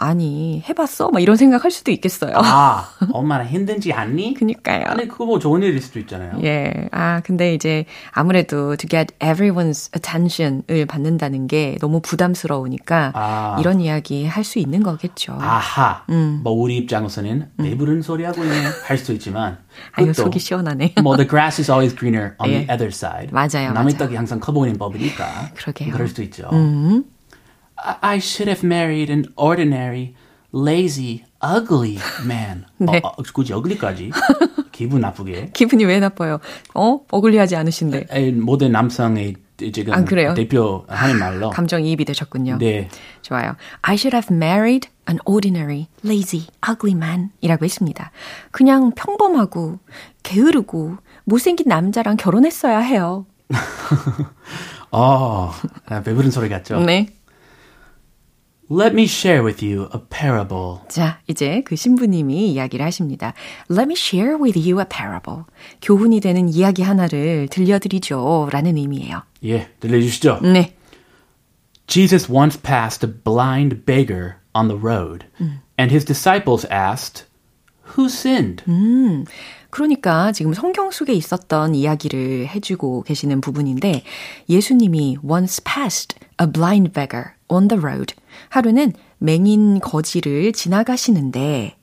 아니 0.00 0.62
해봤어? 0.68 1.10
막 1.10 1.20
이런 1.20 1.36
생각할 1.36 1.70
수도 1.70 1.90
있겠어요. 1.90 2.32
아, 2.36 2.88
엄마나 3.12 3.44
힘든지 3.44 3.92
않니? 3.92 4.34
그니까요. 4.34 4.84
아니 4.86 5.06
그거 5.06 5.26
뭐 5.26 5.38
좋은 5.38 5.62
일일 5.62 5.80
수도 5.80 5.98
있잖아요. 6.00 6.38
예. 6.42 6.88
아, 6.92 7.20
근데 7.24 7.54
이제 7.54 7.84
아무래도 8.12 8.76
to 8.76 8.88
get 8.88 9.14
everyone's 9.18 9.90
attention을 9.94 10.86
받는다는 10.86 11.46
게 11.46 11.76
너무 11.80 12.00
부담스러우니까 12.00 13.12
아. 13.14 13.56
이런 13.60 13.80
이야기 13.80 14.26
할 14.26 14.48
수 14.48 14.58
있는 14.58 14.82
거겠죠. 14.82 15.36
아하. 15.38 16.04
음. 16.08 16.40
뭐 16.42 16.54
우리 16.54 16.78
입장에서는 16.78 17.50
배부른 17.58 18.00
소리 18.00 18.24
하고 18.24 18.42
있네 18.44 18.54
할 18.86 18.96
수도 18.96 19.12
있지만. 19.12 19.58
아, 19.92 20.00
그것도 20.00 20.14
속이 20.14 20.38
시원하네. 20.38 20.94
뭐 21.02 21.16
the 21.16 21.28
grass 21.28 21.60
is 21.60 21.70
always 21.70 21.94
greener 21.94 22.32
on 22.38 22.48
예. 22.48 22.64
the 22.64 22.72
other 22.72 22.88
side. 22.88 23.30
맞아요, 23.30 23.72
남의 23.74 23.92
맞아요. 23.94 23.98
떡이 23.98 24.16
항상 24.16 24.40
커 24.40 24.52
보이는 24.52 24.78
법이니까. 24.78 25.50
그러게요. 25.54 25.92
그럴 25.92 26.08
수도 26.08 26.22
있죠. 26.22 26.48
음. 26.54 27.04
I, 28.02 28.18
should 28.18 28.48
have 28.48 28.64
married 28.66 29.10
an 29.10 29.26
ordinary, 29.36 30.14
lazy, 30.52 31.24
ugly 31.42 31.98
man. 32.24 32.66
네. 32.78 33.00
어, 33.02 33.08
어, 33.08 33.22
굳이 33.32 33.52
ugly까지 33.52 34.10
기분 34.72 35.00
나쁘게. 35.00 35.50
기분이 35.52 35.84
왜 35.84 36.00
나빠요? 36.00 36.40
어? 36.74 37.00
어글리하지 37.10 37.56
않으신데. 37.56 38.06
에, 38.10 38.30
모든 38.32 38.72
남성의 38.72 39.36
지금 39.72 39.92
아, 39.92 40.04
그래요? 40.04 40.34
대표하는 40.34 41.18
말로. 41.18 41.50
감정이입이 41.50 42.04
되셨군요. 42.04 42.58
네. 42.58 42.88
좋아요. 43.22 43.56
I 43.82 43.94
should 43.94 44.14
have 44.14 44.34
married 44.34 44.88
an 45.08 45.18
ordinary, 45.24 45.88
lazy, 46.04 46.46
ugly 46.68 46.96
man 46.96 47.30
이라고 47.40 47.64
했습니다. 47.64 48.10
그냥 48.50 48.92
평범하고 48.94 49.78
게으르고 50.22 50.96
못생긴 51.24 51.68
남자랑 51.68 52.16
결혼했어야 52.16 52.78
해요. 52.78 53.26
어, 54.90 55.52
아, 55.86 56.02
배부른 56.02 56.30
소리 56.30 56.48
같죠? 56.48 56.80
네. 56.80 57.08
Let 58.71 58.93
me 58.93 59.03
share 59.03 59.43
with 59.43 59.63
you 59.63 59.89
a 59.93 59.99
parable. 60.09 60.79
자, 60.87 61.19
이제 61.27 61.61
그 61.65 61.75
신부님이 61.75 62.51
이야기를 62.53 62.83
하십니다. 62.85 63.33
Let 63.69 63.83
me 63.83 63.93
share 63.95 64.35
with 64.41 64.57
you 64.57 64.79
a 64.79 64.85
parable. 64.89 65.43
교훈이 65.81 66.21
되는 66.21 66.49
이야기 66.49 66.81
하나를 66.81 67.49
들려드리죠. 67.49 68.49
라는 68.51 68.77
의미예요. 68.77 69.23
예, 69.45 69.69
들려주시죠. 69.79 70.39
네. 70.41 70.73
Jesus 71.87 72.31
once 72.31 72.59
passed 72.59 73.05
a 73.05 73.11
blind 73.11 73.85
beggar 73.85 74.35
on 74.55 74.69
the 74.69 74.79
road, 74.79 75.25
and 75.77 75.91
his 75.91 76.05
disciples 76.05 76.65
asked, 76.71 77.25
Who 77.97 78.07
sinned? 78.07 78.63
그러니까 79.69 80.31
지금 80.31 80.53
성경 80.53 80.91
속에 80.91 81.13
있었던 81.13 81.75
이야기를 81.75 82.47
해주고 82.47 83.03
계시는 83.03 83.41
부분인데 83.41 84.03
예수님이 84.47 85.17
once 85.23 85.61
passed 85.63 86.17
a 86.41 86.49
blind 86.49 86.93
beggar 86.93 87.33
on 87.49 87.67
the 87.67 87.79
road. 87.81 88.15
하루는 88.48 88.92
맹인 89.18 89.80
거지를 89.80 90.52
지나가시는데 90.52 91.76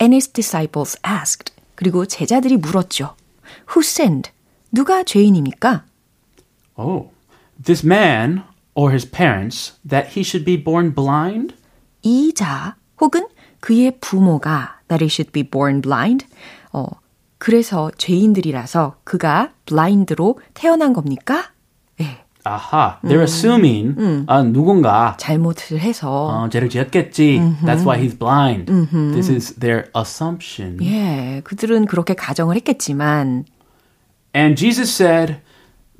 and 0.00 0.14
his 0.14 0.28
disciples 0.28 0.98
asked. 1.06 1.54
그리고 1.74 2.06
제자들이 2.06 2.56
물었죠. 2.56 3.14
Who 3.70 3.80
sinned? 3.80 4.30
누가 4.72 5.02
죄인입니까? 5.02 5.84
Oh, 6.76 7.10
this 7.62 7.84
man 7.84 8.42
or 8.74 8.92
his 8.92 9.08
parents 9.08 9.74
that 9.88 10.10
he 10.16 10.22
should 10.22 10.44
be 10.44 10.62
born 10.62 10.94
blind? 10.94 11.54
이자 12.02 12.76
혹은 13.00 13.26
그의 13.60 13.98
부모가 14.00 14.80
that 14.88 15.02
he 15.02 15.08
should 15.08 15.32
be 15.32 15.42
born 15.42 15.80
blind. 15.80 16.26
어, 16.72 16.86
그래서 17.38 17.90
죄인들이라서 17.96 18.96
그가 19.04 19.52
blind로 19.66 20.38
태어난 20.54 20.92
겁니까? 20.92 21.52
네. 22.44 22.50
아하, 22.50 22.98
they're 23.04 23.20
음, 23.20 23.22
assuming 23.22 23.94
음. 23.98 24.24
아, 24.26 24.42
누군가 24.42 25.16
잘못을 25.18 25.78
해서 25.78 26.28
어, 26.28 26.48
죄를 26.48 26.68
지었겠지. 26.70 27.38
음흠. 27.38 27.66
That's 27.66 27.86
why 27.86 28.00
he's 28.02 28.18
blind. 28.18 28.72
음흠. 28.72 29.12
This 29.12 29.30
is 29.30 29.54
their 29.60 29.90
assumption. 29.96 30.78
예, 30.82 31.42
그들은 31.44 31.86
그렇게 31.86 32.14
가정을 32.14 32.56
했겠지만 32.56 33.44
And 34.34 34.56
Jesus 34.56 34.90
said, 34.90 35.40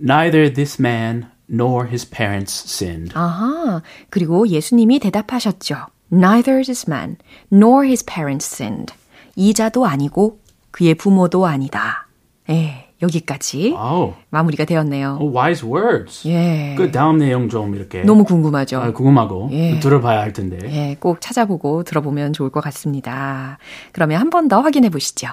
neither 0.00 0.52
this 0.52 0.80
man 0.80 1.26
nor 1.48 1.88
his 1.88 2.08
parents 2.08 2.52
sinned. 2.66 3.12
아하, 3.14 3.82
그리고 4.08 4.46
예수님이 4.48 4.98
대답하셨죠. 5.00 5.86
Neither 6.12 6.62
this 6.64 6.88
man 6.88 7.16
nor 7.52 7.84
his 7.84 8.04
parents 8.04 8.46
sinned. 8.46 8.94
이자도 9.36 9.86
아니고 9.86 10.40
그의 10.70 10.94
부모도 10.94 11.46
아니다. 11.46 12.06
예. 12.48 12.89
여기까지 13.02 13.74
oh. 13.78 14.14
마무리가 14.30 14.64
되었네요. 14.64 15.18
Oh, 15.20 15.34
wise 15.36 15.66
words. 15.66 16.28
예. 16.28 16.74
그 16.76 16.90
다음 16.90 17.18
내용 17.18 17.48
좀 17.48 17.74
이렇게 17.74 18.02
너무 18.02 18.24
궁금하죠. 18.24 18.80
아, 18.80 18.92
궁금하고 18.92 19.48
예. 19.52 19.78
들어봐야 19.80 20.20
할 20.20 20.32
텐데. 20.32 20.58
예, 20.64 20.96
꼭 21.00 21.20
찾아보고 21.20 21.82
들어보면 21.84 22.32
좋을 22.34 22.50
것 22.50 22.60
같습니다. 22.64 23.58
그러면 23.92 24.20
한 24.20 24.30
번 24.30 24.48
더 24.48 24.60
확인해 24.60 24.88
보시죠. 24.90 25.28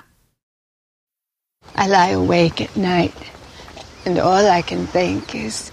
I 1.76 1.88
lie 1.90 2.14
awake 2.14 2.66
at 2.66 2.78
night, 2.80 3.14
and 4.06 4.20
all 4.22 4.48
I 4.50 4.62
can 4.66 4.88
think 4.88 5.36
is, 5.36 5.72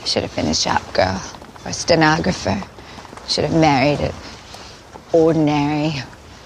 I 0.00 0.06
should 0.06 0.24
have 0.24 0.34
been 0.34 0.48
a 0.48 0.54
shop 0.54 0.82
girl 0.94 1.20
or 1.64 1.68
a 1.68 1.72
stenographer. 1.72 2.56
Should 3.28 3.44
have 3.50 3.58
married 3.60 4.00
an 4.00 4.12
ordinary, 5.12 5.92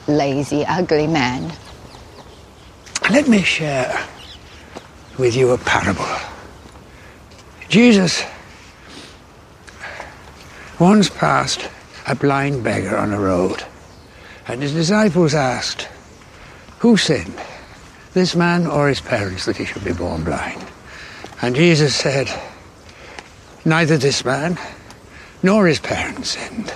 lazy, 0.09 0.65
ugly 0.67 1.07
man. 1.07 1.51
Let 3.11 3.29
me 3.29 3.43
share 3.43 3.95
with 5.19 5.35
you 5.35 5.51
a 5.51 5.59
parable. 5.59 6.05
Jesus 7.69 8.23
once 10.79 11.09
passed 11.09 11.69
a 12.07 12.15
blind 12.15 12.63
beggar 12.63 12.97
on 12.97 13.13
a 13.13 13.21
road, 13.21 13.65
and 14.47 14.63
his 14.63 14.73
disciples 14.73 15.35
asked, 15.35 15.89
Who 16.81 16.97
sinned, 16.97 17.41
this 18.13 18.37
man 18.37 18.67
or 18.67 18.89
his 18.89 19.01
parents, 19.01 19.47
that 19.47 19.57
he 19.57 19.65
should 19.65 19.85
be 19.85 19.93
born 19.93 20.23
blind? 20.25 20.65
And 21.43 21.57
Jesus 21.57 21.95
said, 21.95 22.31
Neither 23.65 23.99
this 23.99 24.25
man 24.25 24.59
nor 25.43 25.67
his 25.67 25.81
parents 25.81 26.31
sinned. 26.31 26.73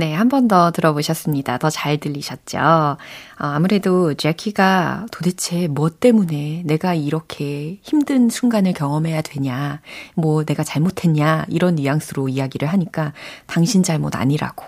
네, 0.00 0.14
한 0.14 0.28
번 0.30 0.48
더 0.48 0.70
들어보셨습니다. 0.70 1.58
더 1.58 1.68
잘 1.68 1.98
들리셨죠? 1.98 2.58
어, 2.58 2.96
아무래도 3.36 4.14
제키가 4.14 5.06
도대체 5.12 5.68
뭐 5.68 5.90
때문에 5.90 6.62
내가 6.64 6.94
이렇게 6.94 7.78
힘든 7.82 8.30
순간을 8.30 8.72
경험해야 8.72 9.20
되냐, 9.20 9.80
뭐 10.14 10.44
내가 10.44 10.64
잘못했냐, 10.64 11.44
이런 11.48 11.74
뉘앙스로 11.74 12.28
이야기를 12.30 12.66
하니까 12.68 13.12
당신 13.46 13.82
잘못 13.82 14.16
아니라고 14.16 14.64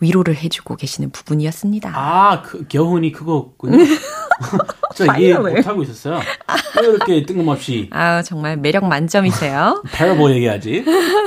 위로를 0.00 0.36
해주고 0.36 0.76
계시는 0.76 1.10
부분이었습니다. 1.10 1.92
아, 1.94 2.42
그, 2.42 2.66
겨훈이 2.68 3.12
그거군요. 3.12 3.78
저 4.94 5.04
이해 5.16 5.34
못하고 5.36 5.82
있었어요. 5.82 6.20
왜 6.80 6.88
이렇게 6.88 7.24
뜬금없이. 7.24 7.88
아 7.92 8.22
정말 8.22 8.56
매력 8.56 8.84
만점이세요. 8.86 9.82
parable 9.92 10.34
얘기하지. 10.36 10.84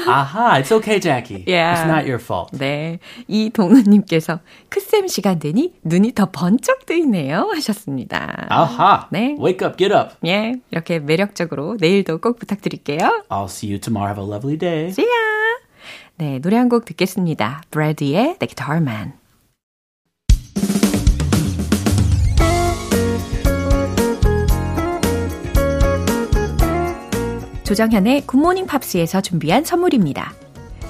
아하, 0.07 0.59
it's 0.59 0.71
okay, 0.71 0.99
Jackie. 0.99 1.43
Yeah. 1.47 1.73
It's 1.73 1.85
not 1.87 2.05
your 2.09 2.21
fault. 2.21 2.57
네. 2.57 2.99
이동은님께서 3.27 4.39
크쌤 4.69 5.07
시간 5.07 5.39
되니 5.39 5.73
눈이 5.83 6.13
더 6.13 6.29
번쩍 6.31 6.85
뜨이네요. 6.85 7.51
하셨습니다. 7.53 8.45
아하. 8.49 9.07
네. 9.11 9.35
Wake 9.39 9.65
up, 9.67 9.77
get 9.77 9.93
up. 9.93 10.15
예. 10.25 10.53
이렇게 10.71 10.99
매력적으로 10.99 11.77
내일도 11.79 12.19
꼭 12.19 12.39
부탁드릴게요. 12.39 13.23
I'll 13.29 13.45
see 13.45 13.69
you 13.71 13.79
tomorrow. 13.79 14.11
Have 14.11 14.23
a 14.23 14.27
lovely 14.27 14.57
day. 14.57 14.89
See 14.89 15.05
ya. 15.05 15.40
네, 16.21 16.37
노래 16.37 16.55
한 16.55 16.69
곡 16.69 16.85
듣겠습니다. 16.85 17.63
브래디의 17.71 18.37
The 18.37 18.47
Guitar 18.47 18.79
Man. 18.79 19.13
조정현의 27.63 28.27
굿모닝 28.27 28.67
팝스에서 28.67 29.21
준비한 29.21 29.63
선물입니다. 29.63 30.33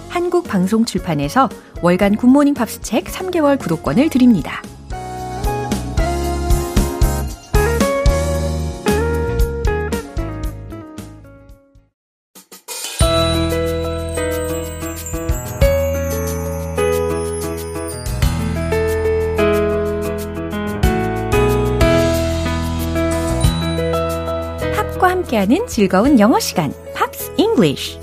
한국 0.09 0.47
방송 0.47 0.83
출판에서 0.83 1.47
월간 1.81 2.17
굿모닝 2.17 2.53
팝스 2.53 2.81
책 2.81 3.05
3개월 3.05 3.57
구독권을 3.57 4.09
드립니다. 4.09 4.61
함께하는 25.41 25.67
즐거운 25.67 26.19
영어 26.19 26.39
시간, 26.39 26.71
Pops 26.93 27.33
English. 27.37 27.99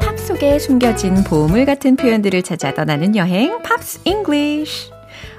팝 0.00 0.18
속에 0.18 0.58
숨겨진 0.58 1.24
보물 1.24 1.64
같은 1.64 1.96
표현들을 1.96 2.42
찾아 2.42 2.74
떠나는 2.74 3.16
여행, 3.16 3.62
Pops 3.62 4.00
English. 4.04 4.90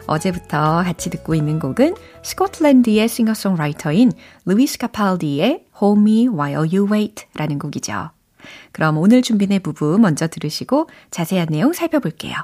어제부터 0.07 0.83
같이 0.83 1.09
듣고 1.11 1.35
있는 1.35 1.59
곡은 1.59 1.95
스코틀랜드의 2.23 3.07
싱어송라이터인 3.07 4.11
루이스 4.45 4.79
카팔디의 4.79 5.65
Hold 5.81 6.01
Me 6.01 6.27
While 6.27 6.75
You 6.75 6.91
Wait 6.91 7.25
라는 7.35 7.59
곡이죠. 7.59 8.09
그럼 8.71 8.97
오늘 8.97 9.21
준비된 9.21 9.61
부분 9.61 10.01
먼저 10.01 10.27
들으시고 10.27 10.89
자세한 11.11 11.47
내용 11.49 11.73
살펴볼게요. 11.73 12.35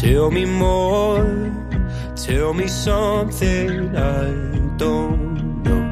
Tell 0.00 0.30
me 0.30 0.42
more, 0.42 1.24
tell 2.14 2.52
me 2.52 2.66
something 2.66 3.96
I 3.96 4.76
don't 4.76 5.62
know. 5.64 5.82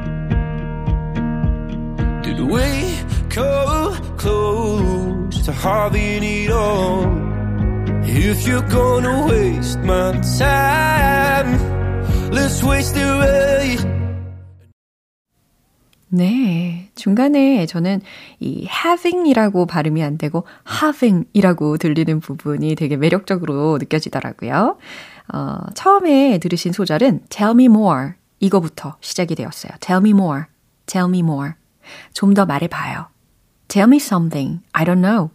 Did 2.21 2.39
we 2.41 2.95
come 3.29 3.95
close 4.17 5.41
to 5.45 5.51
having 5.51 6.23
it 6.23 6.51
all? 6.51 7.05
If 8.03 8.47
you're 8.47 8.67
gonna 8.69 9.27
waste 9.27 9.79
my 9.79 10.13
time, 10.37 11.59
let's 12.31 12.63
waste 12.63 12.95
it 12.95 13.03
right. 13.03 13.85
네. 16.09 16.86
중간에 16.97 17.65
저는 17.65 18.01
이 18.39 18.67
having이라고 18.69 19.65
발음이 19.65 20.03
안 20.03 20.17
되고 20.17 20.45
having이라고 20.67 21.77
들리는 21.77 22.19
부분이 22.19 22.75
되게 22.75 22.97
매력적으로 22.97 23.77
느껴지더라고요. 23.79 24.77
어, 25.33 25.57
처음에 25.73 26.39
들으신 26.39 26.73
소절은 26.73 27.21
tell 27.29 27.53
me 27.53 27.65
more 27.65 28.13
이거부터 28.39 28.97
시작이 29.01 29.35
되었어요. 29.35 29.71
tell 29.79 30.01
me 30.01 30.11
more, 30.11 30.43
tell 30.85 31.07
me 31.09 31.19
more. 31.19 31.53
좀 32.13 32.33
더 32.33 32.45
말해봐요. 32.45 33.07
tell 33.67 33.87
me 33.87 33.97
something, 33.97 34.61
I 34.73 34.85
don't 34.85 35.01
know. 35.01 35.29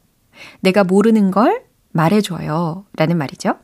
내가 0.61 0.85
모르는 0.85 1.31
걸 1.31 1.65
말해줘요. 1.93 2.85
라는 2.97 3.19
말이죠. 3.19 3.57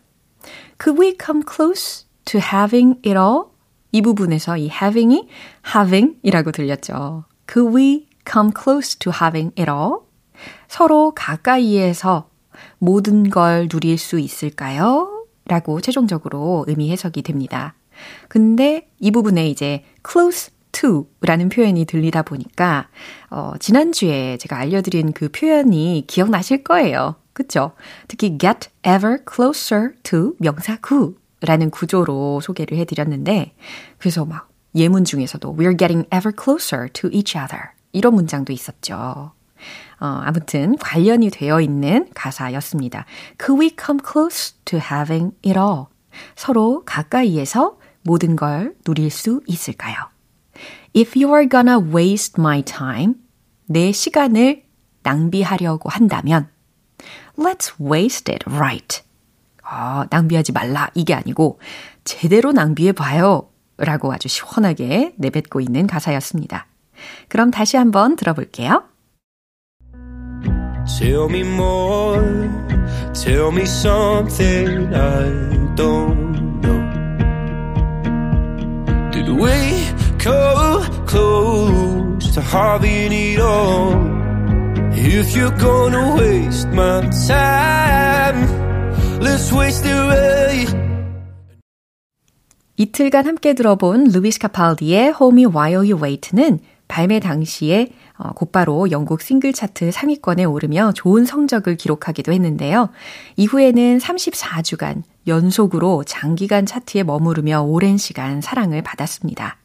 Could 0.83 1.01
we 1.01 1.17
come 1.23 1.43
close 1.43 2.07
to 2.25 2.41
having 2.41 2.99
it 3.07 3.19
all? 3.19 3.45
이 3.91 4.03
부분에서 4.03 4.57
이 4.59 4.69
having이 4.69 5.29
having이라고 5.75 6.53
들렸죠. 6.53 7.25
Could 7.51 7.75
we 7.75 8.09
come 8.31 8.53
close 8.55 8.99
to 8.99 9.13
having 9.13 9.53
it 9.59 9.71
all? 9.71 10.01
서로 10.69 11.13
가까이에서 11.15 12.29
모든 12.79 13.31
걸 13.31 13.69
누릴 13.69 13.99
수 13.99 14.19
있을까요? 14.19 15.25
라고 15.47 15.81
최종적으로 15.81 16.65
의미 16.69 16.91
해석이 16.91 17.23
됩니다. 17.23 17.75
근데 18.29 18.89
이 19.01 19.11
부분에 19.11 19.49
이제 19.49 19.85
close 20.09 20.53
to라는 20.73 21.49
표현이 21.49 21.87
들리다 21.87 22.23
보니까 22.23 22.89
어, 23.31 23.55
지난주에 23.59 24.37
제가 24.37 24.59
알려드린 24.59 25.13
그 25.13 25.29
표현이 25.31 26.05
기억나실 26.07 26.63
거예요. 26.65 27.17
그쵸? 27.33 27.73
특히 28.09 28.37
get 28.39 28.69
ever 28.87 29.19
closer 29.29 29.93
to 30.03 30.35
명사 30.39 30.77
구라는 30.81 31.71
구조로 31.71 32.41
소개를 32.41 32.79
해드렸는데 32.79 33.55
그래서 33.99 34.25
막 34.25 34.51
예문 34.75 35.05
중에서도 35.05 35.57
we're 35.57 35.77
getting 35.77 36.07
ever 36.13 36.33
closer 36.37 36.89
to 36.89 37.11
each 37.13 37.37
other 37.37 37.71
이런 37.93 38.15
문장도 38.15 38.53
있었죠. 38.53 39.33
어, 40.01 40.07
아무튼 40.07 40.77
관련이 40.77 41.31
되어 41.31 41.61
있는 41.61 42.09
가사였습니다. 42.15 43.05
Could 43.39 43.61
we 43.61 43.71
come 43.77 44.01
close 44.01 44.55
to 44.65 44.79
having 44.79 45.33
it 45.45 45.59
all? 45.59 45.87
서로 46.37 46.85
가까이에서 46.85 47.79
모든 48.03 48.37
걸 48.37 48.75
누릴 48.85 49.11
수 49.11 49.41
있을까요? 49.47 49.97
If 50.97 51.19
you 51.19 51.35
are 51.35 51.49
gonna 51.49 51.79
waste 51.79 52.35
my 52.39 52.63
time, 52.63 53.15
내 53.67 53.93
시간을 53.93 54.65
낭비하려고 55.03 55.89
한다면, 55.89 56.49
let's 57.37 57.75
waste 57.81 58.33
it 58.33 58.45
right. 58.49 59.03
어, 59.65 60.05
낭비하지 60.11 60.53
말라. 60.53 60.91
이게 60.95 61.15
아니고, 61.15 61.61
제대로 62.05 62.53
낭비해봐요. 62.53 63.49
라고 63.79 64.13
아주 64.13 64.29
시원하게 64.29 65.15
내뱉고 65.17 65.61
있는 65.61 65.87
가사였습니다. 65.87 66.67
그럼 67.29 67.51
다시 67.51 67.77
한번 67.77 68.17
들어볼게요. 68.17 68.85
Tell 70.99 71.29
me 71.29 71.41
more, 71.43 72.49
tell 73.13 73.53
me 73.53 73.63
something 73.63 74.93
I 74.93 75.75
don't 75.77 76.61
know. 76.61 76.81
Did 79.13 79.29
we 79.29 79.87
come 80.19 81.07
close 81.07 82.35
to 82.35 82.41
having 82.41 83.13
it 83.13 83.39
all? 83.39 83.95
If 84.93 85.37
you're 85.37 85.57
gonna 85.59 86.17
waste 86.17 86.69
my 86.69 87.09
time, 87.29 88.49
let's 89.21 89.53
waste 89.53 89.85
it 89.87 89.95
right. 89.95 90.88
이틀간 92.81 93.27
함께 93.27 93.55
들어본 93.55 94.05
루비스 94.13 94.39
카팔디의 94.39 95.15
Hold 95.21 95.33
Me 95.33 95.47
While 95.47 95.91
You 95.91 96.01
Wait는 96.01 96.61
발매 96.87 97.19
당시에 97.19 97.89
어, 98.17 98.31
곧바로 98.35 98.93
영국 98.93 99.21
싱글 99.21 99.53
차트 99.53 99.91
상위권에 99.91 100.45
오르며 100.45 100.93
좋은 100.95 101.25
성적을 101.25 101.77
기록하기도 101.77 102.33
했는데요. 102.33 102.91
이후에는 103.37 103.99
34주간 103.99 105.03
연속으로 105.27 106.05
장기간 106.05 106.67
차트에 106.67 107.03
머무르며 107.03 107.63
오랜 107.63 107.99
시간 107.99 108.41
사랑을 108.41 108.83
받았습니다. 108.83 109.57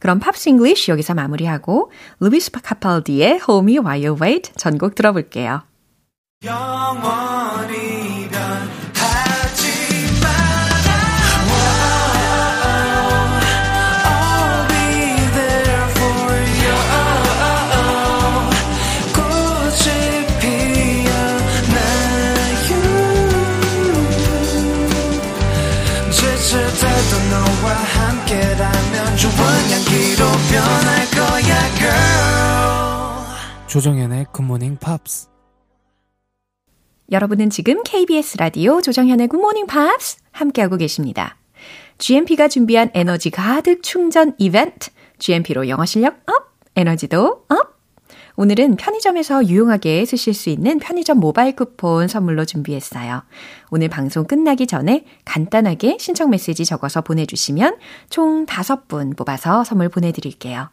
그럼 0.00 0.18
팝스 0.18 0.48
잉글리쉬 0.48 0.90
여기서 0.90 1.14
마무리하고 1.14 1.92
루비스 2.18 2.50
카팔디의 2.50 3.40
Hold 3.48 3.70
Me 3.70 3.78
While 3.78 4.04
You 4.04 4.18
Wait 4.20 4.52
전곡 4.56 4.96
들어볼게요. 4.96 5.62
영원히 6.44 8.31
조정현의 33.72 34.26
굿모닝 34.32 34.76
팝스 34.76 35.28
여러분은 37.10 37.48
지금 37.48 37.82
KBS 37.82 38.36
라디오 38.36 38.82
조정현의 38.82 39.28
굿모닝 39.28 39.66
팝스 39.66 40.18
함께하고 40.30 40.76
계십니다. 40.76 41.38
GMP가 41.96 42.48
준비한 42.48 42.90
에너지 42.92 43.30
가득 43.30 43.82
충전 43.82 44.34
이벤트 44.36 44.90
GMP로 45.18 45.68
영어 45.68 45.86
실력 45.86 46.16
up, 46.26 46.52
에너지도 46.76 47.46
up. 47.48 47.81
오늘은 48.36 48.76
편의점에서 48.76 49.46
유용하게 49.46 50.04
쓰실 50.04 50.34
수 50.34 50.48
있는 50.50 50.78
편의점 50.78 51.18
모바일 51.18 51.54
쿠폰 51.54 52.08
선물로 52.08 52.44
준비했어요. 52.44 53.22
오늘 53.70 53.88
방송 53.88 54.24
끝나기 54.24 54.66
전에 54.66 55.04
간단하게 55.24 55.98
신청 56.00 56.30
메시지 56.30 56.64
적어서 56.64 57.02
보내주시면 57.02 57.76
총 58.08 58.46
5분 58.46 59.16
뽑아서 59.16 59.64
선물 59.64 59.88
보내드릴게요. 59.88 60.70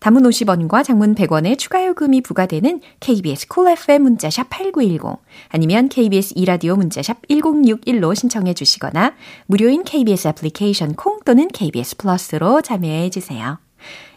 단문 0.00 0.22
50원과 0.22 0.84
장문 0.84 1.14
100원의 1.14 1.58
추가 1.58 1.84
요금이 1.84 2.22
부과되는 2.22 2.80
KBS 3.00 3.48
콜 3.48 3.64
cool 3.64 3.78
FM 3.78 4.02
문자샵 4.02 4.48
8910 4.48 5.18
아니면 5.48 5.88
KBS 5.88 6.34
이라디오 6.36 6.76
문자샵 6.76 7.28
1061로 7.28 8.14
신청해 8.14 8.54
주시거나 8.54 9.14
무료인 9.46 9.84
KBS 9.84 10.28
애플리케이션 10.28 10.94
콩 10.94 11.20
또는 11.24 11.48
KBS 11.48 11.96
플러스로 11.98 12.62
참여해 12.62 13.10
주세요. 13.10 13.58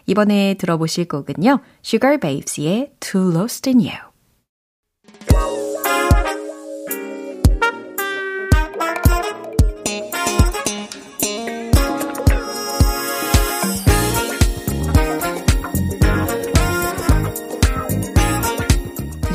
이번에 0.09 0.55
들어보실 0.55 1.07
곡은요. 1.07 1.59
Sugar 1.85 2.19
Babes의 2.19 2.93
Too 2.99 3.31
Lost 3.31 3.69
in 3.69 3.79
You 3.79 4.09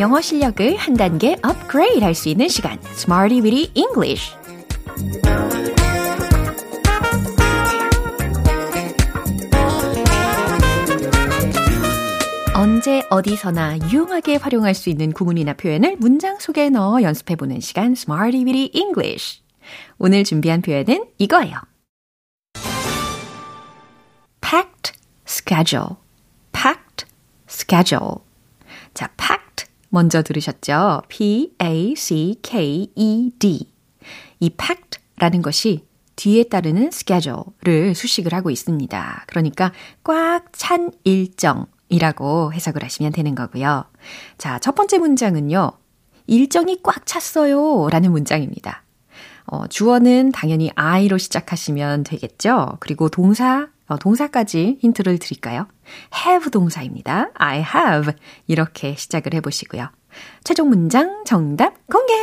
영어 0.00 0.20
실력을 0.20 0.76
한 0.76 0.94
단계 0.94 1.36
업그레이드 1.42 2.02
할 2.02 2.14
수 2.16 2.28
있는 2.28 2.48
시간 2.48 2.78
Smarty 2.96 3.40
Weedy 3.40 3.70
English 3.74 4.34
언제 12.74 13.04
어디서나 13.08 13.78
유용하게 13.88 14.34
활용할 14.34 14.74
수 14.74 14.90
있는 14.90 15.12
구문이나 15.12 15.52
표현을 15.52 15.96
문장 16.00 16.40
속에 16.40 16.70
넣어 16.70 17.02
연습해보는 17.02 17.60
시간 17.60 17.92
Smarty 17.92 18.42
Weedy 18.44 18.70
English 18.74 19.42
오늘 19.96 20.24
준비한 20.24 20.60
표현은 20.60 21.04
이거예요 21.18 21.60
packed 24.40 24.92
schedule 25.24 25.90
packed 26.50 27.06
schedule 27.48 28.16
자, 28.92 29.06
packed 29.16 29.66
먼저 29.90 30.22
들으셨죠? 30.22 31.02
P-A-C-K-E-D. 31.06 31.60
이 34.40 34.50
packed라는 34.50 35.42
것이 35.42 35.86
뒤에 36.16 36.42
따르는 36.44 36.88
schedule를 36.88 37.94
수식을 37.94 38.34
하고 38.34 38.50
있습니다. 38.50 39.24
그러니까 39.28 39.72
꽉 40.02 40.52
찬 40.52 40.90
일정 41.04 41.66
이라고 41.88 42.52
해석을 42.52 42.82
하시면 42.82 43.12
되는 43.12 43.34
거고요. 43.34 43.84
자, 44.38 44.58
첫 44.58 44.74
번째 44.74 44.98
문장은요. 44.98 45.72
일정이 46.26 46.80
꽉 46.82 47.06
찼어요. 47.06 47.88
라는 47.90 48.10
문장입니다. 48.12 48.82
어, 49.46 49.66
주어는 49.66 50.32
당연히 50.32 50.70
I로 50.74 51.18
시작하시면 51.18 52.04
되겠죠. 52.04 52.78
그리고 52.80 53.08
동사 53.08 53.68
어, 53.86 53.98
동사까지 53.98 54.78
힌트를 54.80 55.18
드릴까요? 55.18 55.68
have 56.26 56.50
동사입니다. 56.50 57.30
I 57.34 57.58
have. 57.58 58.14
이렇게 58.46 58.94
시작을 58.96 59.34
해보시고요. 59.34 59.90
최종 60.42 60.68
문장 60.70 61.24
정답 61.24 61.74
공개! 61.86 62.14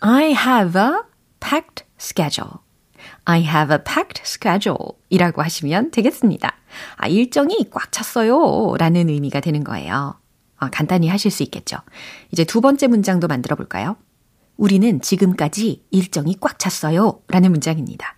I 0.00 0.34
have 0.34 0.78
a 0.78 0.90
packed 1.40 1.84
schedule. 1.98 2.63
I 3.26 3.40
have 3.42 3.74
a 3.74 3.78
packed 3.82 4.22
schedule 4.24 4.98
이라고 5.08 5.42
하시면 5.42 5.90
되겠습니다. 5.90 6.54
아, 6.96 7.06
일정이 7.06 7.68
꽉 7.70 7.90
찼어요 7.92 8.74
라는 8.78 9.08
의미가 9.08 9.40
되는 9.40 9.64
거예요. 9.64 10.18
아, 10.56 10.70
간단히 10.70 11.08
하실 11.08 11.30
수 11.30 11.42
있겠죠. 11.42 11.78
이제 12.32 12.44
두 12.44 12.60
번째 12.60 12.86
문장도 12.88 13.26
만들어 13.28 13.56
볼까요? 13.56 13.96
우리는 14.56 15.00
지금까지 15.00 15.84
일정이 15.90 16.36
꽉 16.40 16.58
찼어요 16.58 17.20
라는 17.28 17.50
문장입니다. 17.50 18.16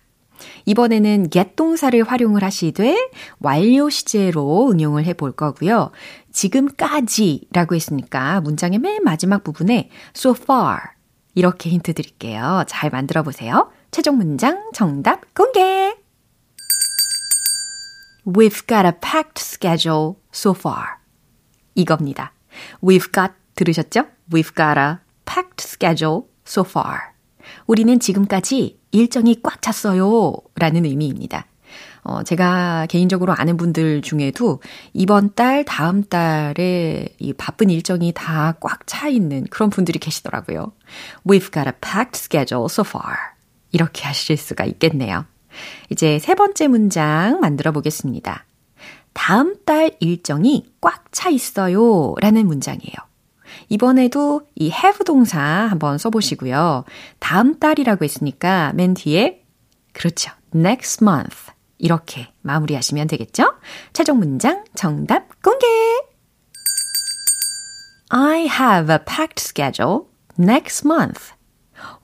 이번에는 0.65 1.29
get 1.31 1.55
동사를 1.55 2.03
활용을 2.03 2.43
하시되 2.43 3.09
완료 3.39 3.89
시제로 3.89 4.69
응용을 4.69 5.05
해 5.05 5.13
볼 5.13 5.31
거고요. 5.31 5.91
지금까지라고 6.31 7.73
했으니까 7.75 8.41
문장의 8.41 8.79
맨 8.79 9.03
마지막 9.03 9.43
부분에 9.43 9.89
so 10.15 10.35
far 10.37 10.77
이렇게 11.33 11.69
힌트 11.69 11.93
드릴게요. 11.93 12.63
잘 12.67 12.89
만들어 12.89 13.23
보세요. 13.23 13.71
최종 13.97 14.17
문장 14.17 14.69
정답 14.75 15.33
공개! 15.33 15.95
We've 18.27 18.67
got 18.67 18.85
a 18.85 18.91
packed 18.91 19.39
schedule 19.39 20.17
so 20.31 20.51
far. 20.51 20.99
이겁니다. 21.73 22.31
We've 22.83 23.11
got 23.11 23.33
들으셨죠? 23.55 24.05
We've 24.31 24.53
got 24.55 24.77
a 24.77 24.97
packed 25.25 25.65
schedule 25.65 26.25
so 26.45 26.63
far. 26.63 26.99
우리는 27.65 27.99
지금까지 27.99 28.79
일정이 28.91 29.41
꽉 29.41 29.63
찼어요. 29.63 30.31
라는 30.53 30.85
의미입니다. 30.85 31.47
어, 32.03 32.21
제가 32.21 32.85
개인적으로 32.91 33.33
아는 33.33 33.57
분들 33.57 34.03
중에도 34.03 34.61
이번 34.93 35.33
달, 35.33 35.65
다음 35.65 36.03
달에 36.03 37.07
이 37.17 37.33
바쁜 37.33 37.71
일정이 37.71 38.13
다 38.13 38.53
꽉 38.61 38.85
차 38.85 39.07
있는 39.07 39.45
그런 39.49 39.71
분들이 39.71 39.97
계시더라고요. 39.97 40.71
We've 41.25 41.51
got 41.51 41.67
a 41.67 41.73
packed 41.81 42.15
schedule 42.15 42.65
so 42.69 42.83
far. 42.83 43.36
이렇게 43.71 44.03
하실 44.03 44.37
수가 44.37 44.65
있겠네요. 44.65 45.25
이제 45.89 46.19
세 46.19 46.35
번째 46.35 46.67
문장 46.67 47.39
만들어 47.39 47.71
보겠습니다. 47.71 48.45
다음 49.13 49.55
달 49.65 49.91
일정이 49.99 50.71
꽉 50.79 51.05
차 51.11 51.29
있어요. 51.29 52.13
라는 52.21 52.45
문장이에요. 52.45 52.95
이번에도 53.69 54.41
이 54.55 54.65
have 54.65 55.03
동사 55.05 55.41
한번 55.41 55.97
써보시고요. 55.97 56.83
다음 57.19 57.57
달이라고 57.59 58.05
했으니까 58.05 58.73
맨 58.75 58.93
뒤에 58.93 59.43
그렇죠. 59.93 60.31
next 60.53 61.03
month 61.03 61.51
이렇게 61.79 62.31
마무리하시면 62.41 63.07
되겠죠? 63.07 63.55
최종 63.93 64.19
문장 64.19 64.63
정답 64.75 65.41
공개! 65.41 65.65
I 68.09 68.47
have 68.47 68.93
a 68.93 68.99
packed 69.03 69.39
schedule 69.39 70.01
next 70.39 70.87
month. 70.87 71.33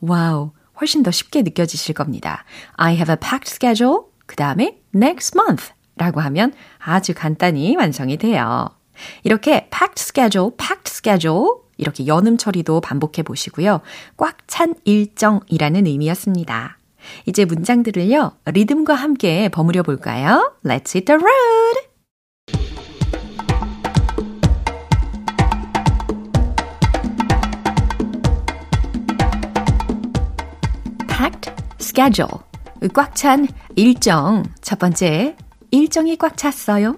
와우, 0.02 0.52
훨씬 0.80 1.04
더 1.04 1.12
쉽게 1.12 1.42
느껴지실 1.44 1.96
겁니다. 1.96 2.44
I 2.74 2.96
have 2.96 3.12
a 3.12 3.18
packed 3.18 3.50
schedule. 3.50 4.02
그 4.26 4.36
다음에 4.36 4.80
next 4.96 5.38
month 5.38 5.72
라고 5.96 6.22
하면 6.22 6.54
아주 6.80 7.14
간단히 7.14 7.76
완성이 7.76 8.18
돼요. 8.18 8.70
이렇게 9.24 9.70
packed 9.70 10.00
schedule, 10.00 10.52
packed 10.58 10.90
schedule 10.90 11.48
이렇게 11.78 12.06
연음 12.08 12.38
처리도 12.38 12.82
반복해 12.82 13.24
보시고요. 13.24 13.82
꽉 14.18 14.38
찬 14.48 14.76
일정이라는 14.86 15.88
의미였습니다. 15.88 16.78
이제 17.26 17.44
문장들을요, 17.44 18.34
리듬과 18.46 18.94
함께 18.94 19.50
버무려 19.50 19.84
볼까요? 19.84 20.54
Let's 20.64 20.96
hit 20.96 21.06
the 21.06 21.16
road! 21.16 21.93
schedule. 31.93 32.41
꽉 32.93 33.15
찬 33.15 33.49
일정. 33.77 34.45
첫 34.63 34.79
번째, 34.79 35.37
일정이 35.71 36.17
꽉 36.17 36.37
찼어요. 36.37 36.97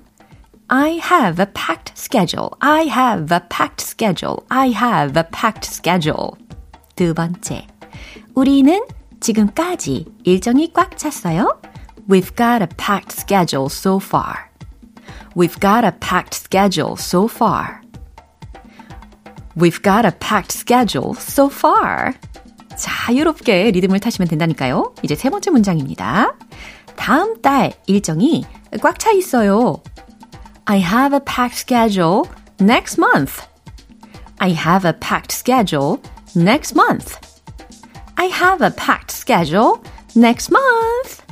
I 0.68 1.00
have 1.02 1.42
a 1.42 1.46
packed 1.52 1.92
schedule. 1.96 2.50
I 2.60 2.86
have 2.88 3.34
a 3.34 3.40
packed 3.48 3.80
schedule. 3.80 4.44
I 4.50 4.70
have 4.70 5.18
a 5.18 5.24
packed 5.28 5.66
schedule. 5.66 6.36
두 6.94 7.12
번째. 7.14 7.66
우리는 8.34 8.80
지금까지 9.20 10.06
일정이 10.24 10.72
꽉 10.72 10.96
찼어요. 10.96 11.60
We've 12.08 12.34
got 12.36 12.62
a 12.62 12.68
packed 12.76 13.12
schedule 13.12 13.66
so 13.68 13.98
far. 13.98 14.50
We've 15.34 15.58
got 15.60 15.84
a 15.84 15.92
packed 16.00 16.34
schedule 16.34 16.96
so 16.96 17.26
far. 17.26 17.80
We've 19.56 19.82
got 19.82 20.04
a 20.06 20.12
packed 20.12 20.52
schedule 20.52 21.14
so 21.14 21.48
far. 21.48 22.14
자유롭게 22.75 23.71
리듬을 23.71 23.99
타시면 23.99 24.27
된다니까요. 24.27 24.93
이제 25.03 25.15
세 25.15 25.29
번째 25.29 25.51
문장입니다. 25.51 26.35
다음 26.95 27.41
달 27.41 27.73
일정이 27.87 28.45
꽉 28.81 28.99
차 28.99 29.11
있어요. 29.11 29.81
I 30.65 30.79
have 30.79 31.15
a 31.15 31.19
packed 31.23 31.57
schedule 31.57 32.23
next 32.59 32.99
month. 32.99 33.43
I 34.39 34.51
have 34.53 34.87
a 34.87 34.93
packed 34.99 35.31
schedule 35.31 36.01
next 36.35 36.75
month. 36.75 37.17
I 38.15 38.27
have 38.27 38.65
a 38.65 38.71
packed 38.75 39.11
schedule 39.11 39.81
next 40.15 40.51
month. 40.51 41.24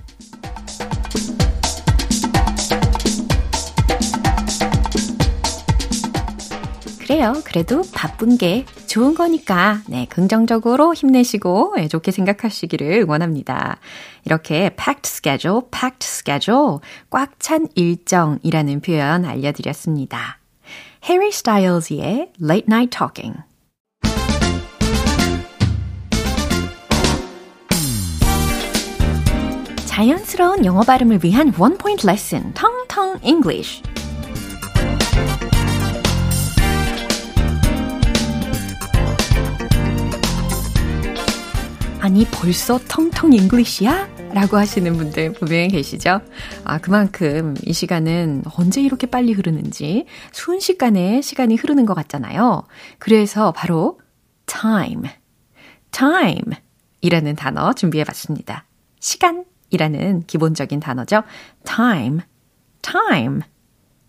그래요. 7.14 7.34
그래도 7.46 7.84
바쁜 7.94 8.40
게 8.40 8.66
좋은 8.88 9.14
거니까, 9.14 9.82
네, 9.88 10.08
긍정적으로 10.10 10.96
힘내시고, 10.96 11.74
네, 11.76 11.88
좋게 11.88 12.10
생각하시기를 12.10 13.02
응원합니다. 13.04 13.78
이렇게 14.26 14.72
packed 14.76 15.04
schedule, 15.06 15.62
packed 15.70 16.00
schedule, 16.02 16.80
꽉 17.12 17.40
찬 17.40 17.68
일정이라는 17.76 18.82
표현 18.82 19.26
알려드렸습니다. 19.26 20.40
Harry 21.08 21.28
Styles의 21.28 22.32
Late 22.42 22.66
Night 22.68 22.98
Talking. 22.98 23.38
자연스러운 29.86 30.66
영어 30.66 30.82
발음을 30.82 31.20
위한 31.22 31.54
원 31.60 31.78
포인트 31.78 32.08
레슨, 32.08 32.56
텅텅 32.56 33.20
English. 33.24 33.84
아니 42.04 42.26
벌써 42.26 42.78
텅텅 42.90 43.32
English야? 43.32 44.34
라고 44.34 44.58
하시는 44.58 44.92
분들 44.92 45.32
분명히 45.32 45.70
계시죠? 45.70 46.20
아, 46.66 46.78
그만큼 46.80 47.56
이 47.64 47.72
시간은 47.72 48.44
언제 48.58 48.82
이렇게 48.82 49.08
빨리 49.08 49.32
흐르는지 49.32 50.06
순식간에 50.34 51.22
시간이 51.22 51.56
흐르는 51.56 51.86
것 51.86 51.94
같잖아요. 51.94 52.64
그래서 53.00 53.54
바로 53.54 54.02
time, 54.48 55.04
time 55.92 56.42
이라는 57.00 57.38
단어 57.38 57.72
준비해 57.72 58.04
봤습니다. 58.04 58.66
시간이라는 59.00 60.26
기본적인 60.28 60.82
단어죠. 60.82 61.24
time, 61.64 62.20
time. 62.82 63.40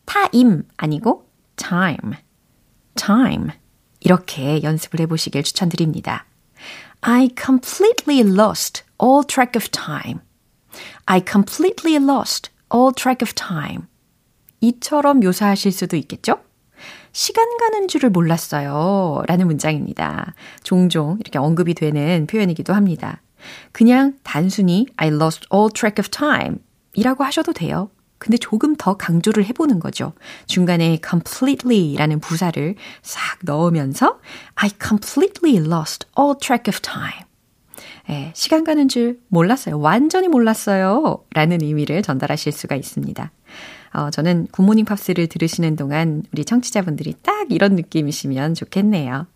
타임 0.04 0.64
아니고 0.76 1.30
time, 1.54 2.16
time. 2.96 3.50
이렇게 4.00 4.64
연습을 4.64 4.98
해보시길 4.98 5.44
추천드립니다. 5.44 6.26
I 7.06 7.28
completely 7.36 8.22
lost 8.22 8.82
all 8.98 9.24
track 9.24 9.56
of 9.56 9.70
time. 9.70 10.20
I 11.06 11.20
completely 11.20 11.96
lost 11.96 12.50
all 12.74 12.94
track 12.94 13.22
of 13.22 13.34
time. 13.34 13.88
이처럼 14.62 15.20
묘사하실 15.20 15.70
수도 15.70 15.96
있겠죠? 15.98 16.40
시간 17.12 17.58
가는 17.58 17.88
줄을 17.88 18.08
몰랐어요. 18.08 19.22
라는 19.26 19.46
문장입니다. 19.46 20.34
종종 20.62 21.18
이렇게 21.20 21.38
언급이 21.38 21.74
되는 21.74 22.26
표현이기도 22.26 22.72
합니다. 22.72 23.20
그냥 23.72 24.14
단순히 24.22 24.86
I 24.96 25.08
lost 25.08 25.46
all 25.52 25.68
track 25.70 26.02
of 26.02 26.08
time 26.08 26.56
이라고 26.94 27.22
하셔도 27.22 27.52
돼요. 27.52 27.90
근데 28.24 28.38
조금 28.38 28.74
더 28.74 28.96
강조를 28.96 29.44
해보는 29.44 29.80
거죠. 29.80 30.14
중간에 30.46 30.98
completely 31.06 31.94
라는 31.96 32.20
부사를 32.20 32.74
싹 33.02 33.38
넣으면서 33.42 34.18
I 34.54 34.70
completely 34.82 35.58
lost 35.58 36.06
all 36.18 36.34
track 36.40 36.72
of 36.72 36.80
time. 36.80 37.26
예, 38.08 38.32
시간 38.34 38.64
가는 38.64 38.88
줄 38.88 39.20
몰랐어요. 39.28 39.78
완전히 39.78 40.28
몰랐어요. 40.28 41.22
라는 41.34 41.60
의미를 41.60 42.00
전달하실 42.00 42.52
수가 42.52 42.76
있습니다. 42.76 43.30
어, 43.92 44.10
저는 44.10 44.46
굿모닝 44.52 44.86
팝스를 44.86 45.26
들으시는 45.26 45.76
동안 45.76 46.22
우리 46.32 46.46
청취자분들이 46.46 47.16
딱 47.20 47.52
이런 47.52 47.74
느낌이시면 47.74 48.54
좋겠네요. 48.54 49.26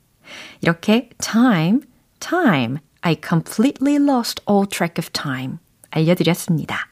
이렇게 0.63 1.11
time, 1.19 1.81
time, 2.21 2.79
I 3.03 3.17
completely 3.23 3.97
lost 4.03 4.43
all 4.49 4.67
track 4.67 4.95
of 4.99 5.11
time 5.13 5.59
알려드렸습니다. 5.91 6.89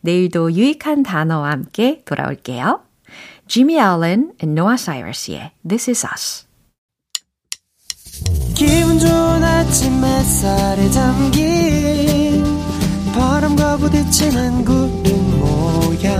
내일도 0.00 0.52
유익한 0.52 1.02
단어와 1.02 1.50
함께 1.50 2.02
돌아올게요. 2.04 2.80
Jimmy 3.46 3.76
Allen 3.78 4.32
and 4.42 4.58
Noah 4.58 4.78
Cyrus의 4.78 5.52
This 5.66 5.90
Is 5.90 6.06
Us. 6.06 6.46
기분 8.54 8.98
좋은 8.98 9.42
아침 9.42 10.04
햇살에 10.04 10.88
담긴 10.90 12.44
바람과 13.12 13.76
부딪히는 13.78 14.64
구름 14.64 15.40
모양 15.40 16.18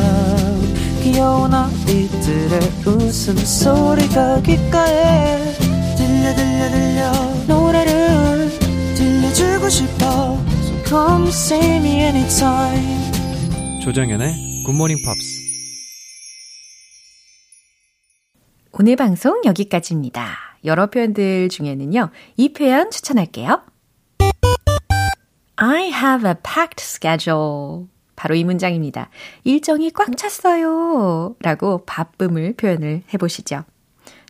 귀여운 1.02 1.54
아이들의 1.54 2.60
웃음소리가 2.86 4.40
귓가에 4.42 5.54
들려 5.96 6.34
들려 6.34 6.70
들려 6.70 7.12
노래를 7.46 8.50
들려주고 8.96 9.68
싶어 9.68 10.38
So 10.64 10.84
come 10.84 11.28
see 11.28 11.76
me 11.76 12.00
anytime 12.00 13.03
조정연의 13.84 14.64
굿모닝 14.64 14.96
팝스 15.04 15.42
오늘 18.72 18.96
방송 18.96 19.42
여기까지입니다. 19.44 20.26
여러 20.64 20.86
표현들 20.86 21.50
중에는요. 21.50 22.08
이 22.38 22.54
표현 22.54 22.90
추천할게요. 22.90 23.62
I 25.56 25.88
have 25.92 26.26
a 26.26 26.34
packed 26.42 26.78
schedule. 26.78 27.84
바로 28.16 28.34
이 28.34 28.42
문장입니다. 28.42 29.10
일정이 29.44 29.90
꽉 29.90 30.16
찼어요. 30.16 31.36
라고 31.40 31.84
바쁨을 31.84 32.54
표현을 32.54 33.02
해보시죠. 33.12 33.64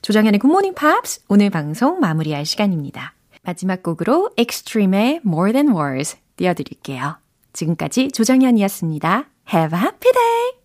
조정현의 0.03 0.40
굿모닝 0.40 0.75
팝스 0.75 1.21
오늘 1.29 1.51
방송 1.51 2.01
마무리할 2.01 2.45
시간입니다. 2.45 3.14
마지막 3.45 3.85
곡으로 3.85 4.31
Extreme의 4.37 5.21
More 5.25 5.53
Than 5.53 5.77
Words 5.77 6.17
띄워드릴게요. 6.35 7.19
지금까지 7.53 8.11
조정현이었습니다. 8.11 9.29
Have 9.47 9.73
a 9.73 9.77
happy 9.77 10.09
day! 10.13 10.63